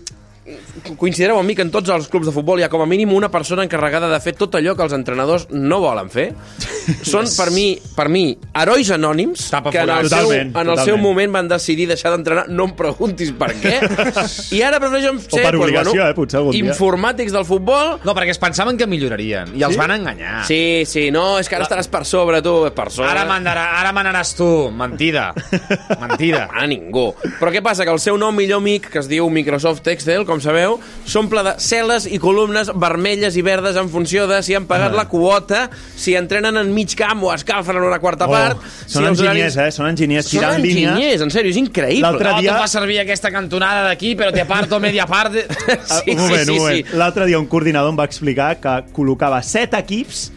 [0.96, 3.12] coincidireu amb mi que en tots els clubs de futbol hi ha com a mínim
[3.12, 6.30] una persona encarregada de fer tot allò que els entrenadors no volen fer.
[7.10, 8.24] Són, per mi, per mi
[8.56, 12.46] herois anònims que en el, seu, Totalment, en el seu moment van decidir deixar d'entrenar,
[12.48, 13.76] no em preguntis per què,
[14.56, 16.64] i ara prefereixen ser per doncs, obligació, eh, potser algun dia.
[16.64, 17.98] informàtics del futbol.
[18.06, 20.40] No, perquè es pensaven que millorarien i els van enganyar.
[20.48, 23.10] Sí, sí, no, és que ara estaràs per sobre, tu, per sobre.
[23.12, 24.48] Ara mandarà, ara manaràs tu.
[24.74, 25.30] Mentida.
[26.02, 26.46] Mentida.
[26.50, 27.10] A ningú.
[27.38, 27.84] Però què passa?
[27.86, 31.52] Que el seu nou millor amic, que es diu Microsoft Excel, com sabeu, s'omple de
[31.62, 36.14] cel·les i columnes vermelles i verdes en funció de si han pagat la quota, si
[36.18, 38.58] entrenen en mig camp o escalfen en una quarta Oh, part...
[38.86, 39.68] són si enginyers, eh?
[39.72, 40.94] Són enginyers Són tirant línia.
[40.94, 42.02] enginyers, en sèrio, és increïble.
[42.08, 45.32] L'altre dia- tu fa servir aquesta cantonada d'aquí, però te parto media part.
[45.32, 45.46] De...
[46.00, 46.92] Sí, un moment, sí, un sí, moment.
[47.00, 50.30] L'altre dia un coordinador em va explicar que col·locava set equips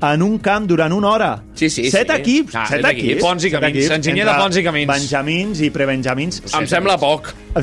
[0.00, 1.30] en un camp durant una hora.
[1.60, 2.16] Sí, sí, set sí.
[2.16, 2.54] equips.
[2.56, 3.04] Ah, set set equips.
[3.10, 3.22] equips.
[3.26, 3.76] Ponts i camins.
[3.76, 4.88] equips, Enginyer de ponts i camins.
[4.88, 6.40] Benjamins i prebenjamins.
[6.56, 7.28] Em sembla poc.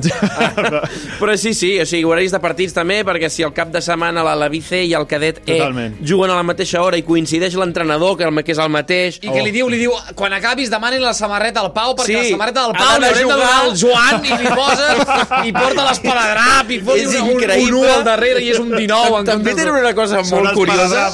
[1.19, 4.23] Però sí, sí, o sigui, horaris de partits també, perquè si el cap de setmana
[4.25, 5.95] la, la BC i el cadet E Totalment.
[6.05, 9.19] juguen a la mateixa hora i coincideix l'entrenador, que, és el mateix...
[9.23, 12.17] I que li diu, li diu, quan acabis demani la samarreta al Pau, perquè Sí.
[12.19, 13.63] la samarreta del Pau l'haurem de donar jugar.
[13.63, 14.89] al Joan i li posa,
[15.47, 17.81] i porta l'espadadrap, i fot És un, un, un increïble.
[17.87, 19.19] 1 al darrere i és un 19.
[19.21, 21.07] en També tenen una cosa Són molt els curiosa.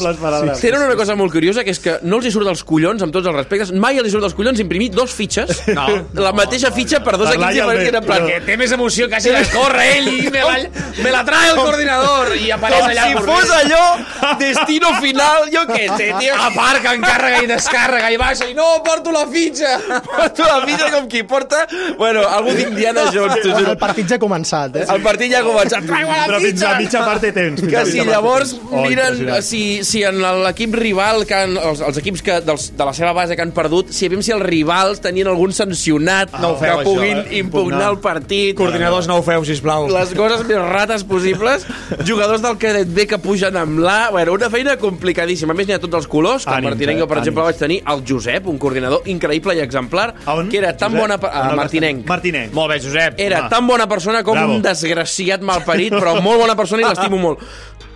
[0.61, 3.13] Tenen una cosa molt curiosa, que és que no els hi surt dels collons, amb
[3.13, 5.86] tots els respectes, mai els hi surt dels collons imprimir dos fitxes, No.
[6.17, 8.26] la mateixa fitxa per dos Per equips diferents, que en plan...
[8.26, 10.57] Perquè té més emoció quasi de córrer ell i me la,
[11.03, 13.84] me la trae el coordinador i apareix Com allà si por fos allò
[14.43, 16.36] destino final, jo què sé, tio.
[16.47, 19.76] Aparca, encàrrega i descàrrega i baixa i no, porto la fitxa.
[20.07, 21.63] Porto la fitxa com qui porta...
[21.99, 23.74] Bueno, algú d'Indiana Jones, t'ho juro.
[23.74, 24.86] El partit ja ha començat, eh?
[24.93, 25.86] El partit ja ha començat.
[25.88, 27.61] Traigo la Però fins a mitja part té temps.
[27.61, 28.55] fins a Que si llavors.
[28.71, 32.86] Oh, miren si, si en l'equip rival, que han, els, els equips que, dels, de
[32.88, 36.53] la seva base que han perdut, si aviam si els rivals tenien algun sancionat No
[36.53, 37.39] ho feu, que puguin això, eh?
[37.41, 38.55] impugnar el partit.
[38.57, 39.88] Coordinadors, no ho feu, sisplau.
[39.91, 41.66] les coses més rates possibles,
[42.07, 45.53] jugadors del cadet B que pugen amb l'A, bueno, una feina complicadíssima.
[45.53, 47.07] A més, n'hi ha tots els colors, que Ànims, Martinenc, eh?
[47.07, 47.51] per exemple, Ànims.
[47.51, 50.49] vaig tenir el Josep, un coordinador increïble i exemplar, on?
[50.49, 51.01] que era tan Josep?
[51.01, 51.20] bona...
[51.34, 52.05] el A Martinenc.
[52.07, 52.53] Martinenc.
[52.53, 53.20] Molt bé, Josep.
[53.20, 53.49] Era Home.
[53.49, 54.53] tan bona persona com Bravo.
[54.55, 57.39] un desgraciat malparit, però molt bona persona i l'estimo molt.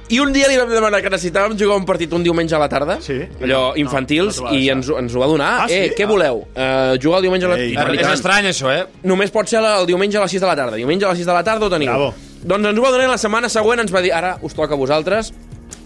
[0.10, 2.70] I un dia li vam demanar que necessitàvem jugar un partit un diumenge a la
[2.72, 3.18] tarda, Sí.
[3.44, 5.50] allò infantils, no va i ens, ens ho va donar.
[5.64, 5.74] Ah, sí?
[5.76, 6.08] Eh, què Ah.
[6.08, 6.38] voleu?
[6.56, 8.86] Uh, jugar el diumenge a la Ei, I És, estrany, això, eh?
[9.04, 10.78] Només pot ser el diumenge a les 6 de la tarda.
[10.78, 11.90] Diumenge a les 6 de la tarda ho teniu.
[11.90, 12.14] Bravo.
[12.42, 14.78] Doncs ens ho va donar la setmana següent ens va dir ara us toca a
[14.78, 15.34] vosaltres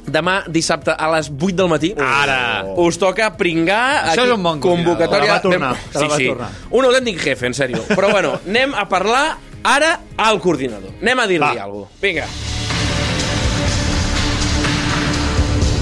[0.05, 2.63] demà dissabte a les 8 del matí Ara.
[2.75, 6.15] us toca pringar Això és un bon convocatòria Te la va tornar, te la va
[6.17, 6.27] sí, sí.
[6.29, 6.49] tornar.
[6.71, 11.27] un autèntic jefe, en sèrio però bueno, anem a parlar ara al coordinador anem a
[11.27, 12.25] dir-li alguna cosa vinga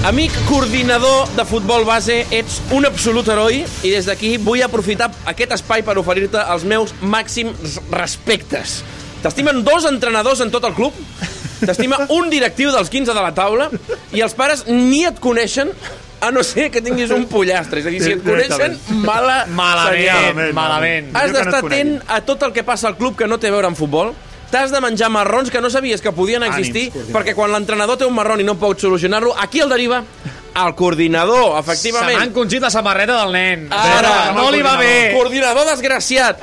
[0.00, 5.52] Amic coordinador de futbol base, ets un absolut heroi i des d'aquí vull aprofitar aquest
[5.58, 8.78] espai per oferir-te els meus màxims respectes.
[9.20, 10.96] T'estimen dos entrenadors en tot el club,
[11.60, 13.68] t'estima un directiu dels 15 de la taula
[14.16, 15.68] i els pares ni et coneixen
[16.24, 17.84] a no ser que tinguis un pollastre.
[17.84, 20.52] És a dir, si et coneixen, mala Malament, senyal.
[20.56, 21.12] malament.
[21.16, 23.68] Has d'estar atent a tot el que passa al club que no té a veure
[23.68, 24.14] amb futbol.
[24.50, 27.22] T'has de menjar marrons que no sabies que podien existir, Ànims, coordinador.
[27.22, 30.02] perquè quan l'entrenador té un marrón i no pot solucionar-lo, aquí el deriva
[30.54, 32.18] al coordinador, Se efectivament.
[32.18, 33.68] m'ha encongit la samarreta del nen.
[33.70, 35.12] Ara, no li va bé.
[35.14, 36.42] Coordinador desgraciat.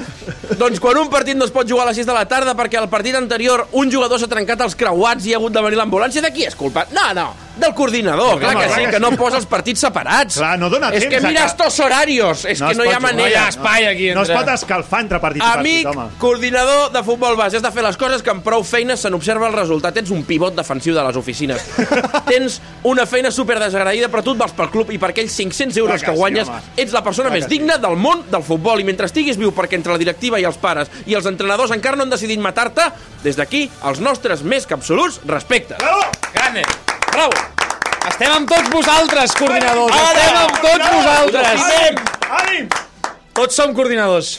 [0.58, 2.78] doncs quan un partit no es pot jugar a les 6 de la tarda perquè
[2.80, 6.22] al partit anterior un jugador s'ha trencat els creuats i ha hagut de venir l'ambulància,
[6.22, 6.88] de qui és culpa?
[6.92, 7.34] No, no.
[7.60, 9.18] Del coordinador, Home, clar que sí, que que no sí.
[9.18, 10.36] posa els partits separats.
[10.38, 12.86] Clar, no dona és temps que a mira que- estos horarios, és que es no
[12.86, 13.52] hi ha manera.
[13.52, 13.84] jugar,
[14.14, 14.16] no.
[14.16, 16.10] No es pot escalfar entre partit i Amic, partit, home.
[16.18, 19.48] coordinador de futbol base, has de fer les coses que amb prou feines se n'observa
[19.48, 19.98] el resultat.
[19.98, 21.62] Ets un pivot defensiu de les oficines.
[22.28, 25.78] Tens una feina super desagraïda, però tu et vas pel club i per aquells 500
[25.78, 26.62] euros Clar que que sí, guanyes home.
[26.78, 27.58] ets la persona Clar més que sí.
[27.60, 30.58] digna del món del futbol i mentre estiguis viu perquè entre la directiva i els
[30.58, 32.82] pares i els entrenadors encara no han decidit matar-te,
[33.24, 35.78] des d'aquí, els nostres més que absoluts respectes.
[35.78, 36.02] Bravo!
[36.34, 36.64] Grande.
[37.18, 37.34] Bravo!
[38.08, 39.94] Estem amb tots vosaltres, coordinadors.
[39.98, 40.10] Ara!
[40.12, 41.00] Estem amb tots Bravo!
[41.00, 41.64] vosaltres.
[41.64, 41.96] Estimem!
[42.42, 42.68] Ànim!
[43.40, 44.30] Tots som coordinadors.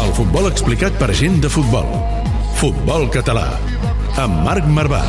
[0.00, 1.92] El futbol explicat per gent de futbol.
[2.62, 3.50] Futbol català.
[4.24, 5.04] Amb Marc Marvà.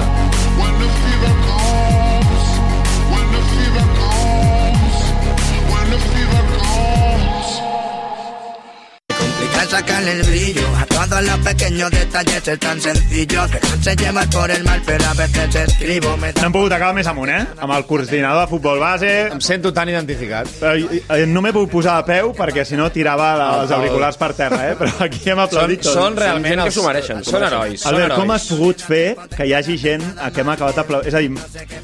[9.66, 13.96] Complica sacarle el brillo a todos los pequeños detalles es tan sencillo que no se
[13.96, 17.30] lleva por el mal pero a veces escribo me No hem pogut acabar més amunt,
[17.32, 17.40] eh?
[17.60, 19.10] Amb el coordinador de futbol base.
[19.32, 20.48] Em sento tan identificat.
[20.62, 24.34] Eh, No m'he pogut posar de peu perquè si no tirava la- els auriculars per
[24.34, 24.76] terra, eh?
[24.78, 26.04] Però aquí hem aplaudit Són- tots.
[26.04, 29.16] són realment gent que els- s'ho mereixen, són herois, són Albert, com has pogut fer
[29.36, 31.08] que hi hagi gent a que hem acabat aplaudint?
[31.08, 31.32] És a dir,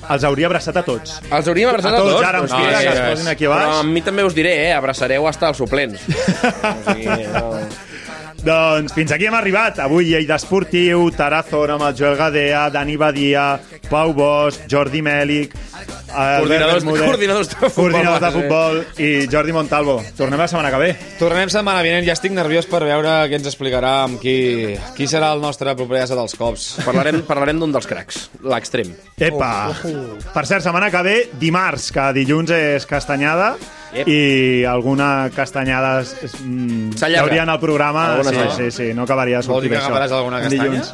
[0.09, 1.19] els hauria abraçat a tots.
[1.31, 2.13] Els hauríem abraçat a a tots.
[2.13, 2.27] tots.
[2.27, 3.79] Ara però crida sí, que es posin aquí a Però baix.
[3.79, 4.73] a mi també us diré, eh?
[4.73, 5.99] Abraçareu hasta els suplents.
[6.07, 7.59] o sigui, no...
[8.41, 9.77] Doncs fins aquí hem arribat.
[9.83, 13.43] Avui Lleida Esportiu, Tarazona amb el Joel Gadea, Dani Badia,
[13.85, 15.53] Pau Bosch, Jordi Mèlic,
[16.11, 19.97] Coordinadors- Bermúdez, coordinadors de futbol coordinadors de futbol i Jordi Montalvo.
[20.17, 20.89] Tornem la setmana que ve.
[21.19, 22.05] Tornem setmana vinent.
[22.07, 26.01] Ja estic nerviós per veure què ens explicarà amb qui, qui serà el nostre proper
[26.03, 26.69] ase dels cops.
[26.85, 28.93] Parlarem, parlarem d'un dels cracs, l'extrem.
[29.17, 29.51] Epa!
[30.33, 33.55] Per cert, setmana que ve, dimarts, que dilluns és castanyada,
[33.91, 34.07] Yep.
[34.07, 37.09] i alguna castanyada mm, S'allarga.
[37.11, 38.05] hi hauria en el programa.
[38.15, 39.89] Alguna Sí, sí, sí, no acabaria de sortir dir que això.
[39.91, 40.63] agafaràs alguna castanya?
[40.63, 40.93] Dilluns.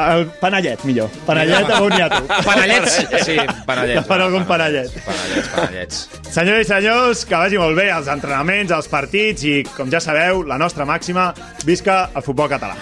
[0.00, 1.10] El panellet, millor.
[1.26, 2.22] Panellet a boniato.
[2.48, 2.96] Panellets?
[3.26, 3.36] Sí,
[3.66, 4.06] panellets.
[4.08, 4.94] Per algun panellet.
[5.04, 6.00] Panellets, panellets.
[6.32, 10.44] Senyores i senyors, que vagi molt bé els entrenaments, els partits i, com ja sabeu,
[10.48, 11.30] la nostra màxima,
[11.68, 12.78] visca el futbol català.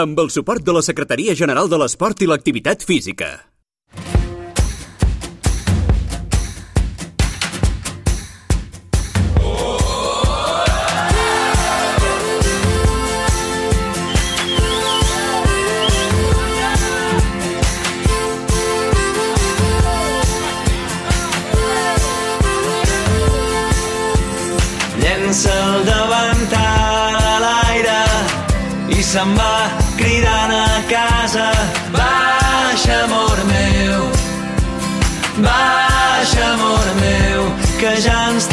[0.00, 3.49] Amb el suport de la Secretaria General de l'Esport i l'Activitat Física.
[38.02, 38.49] Que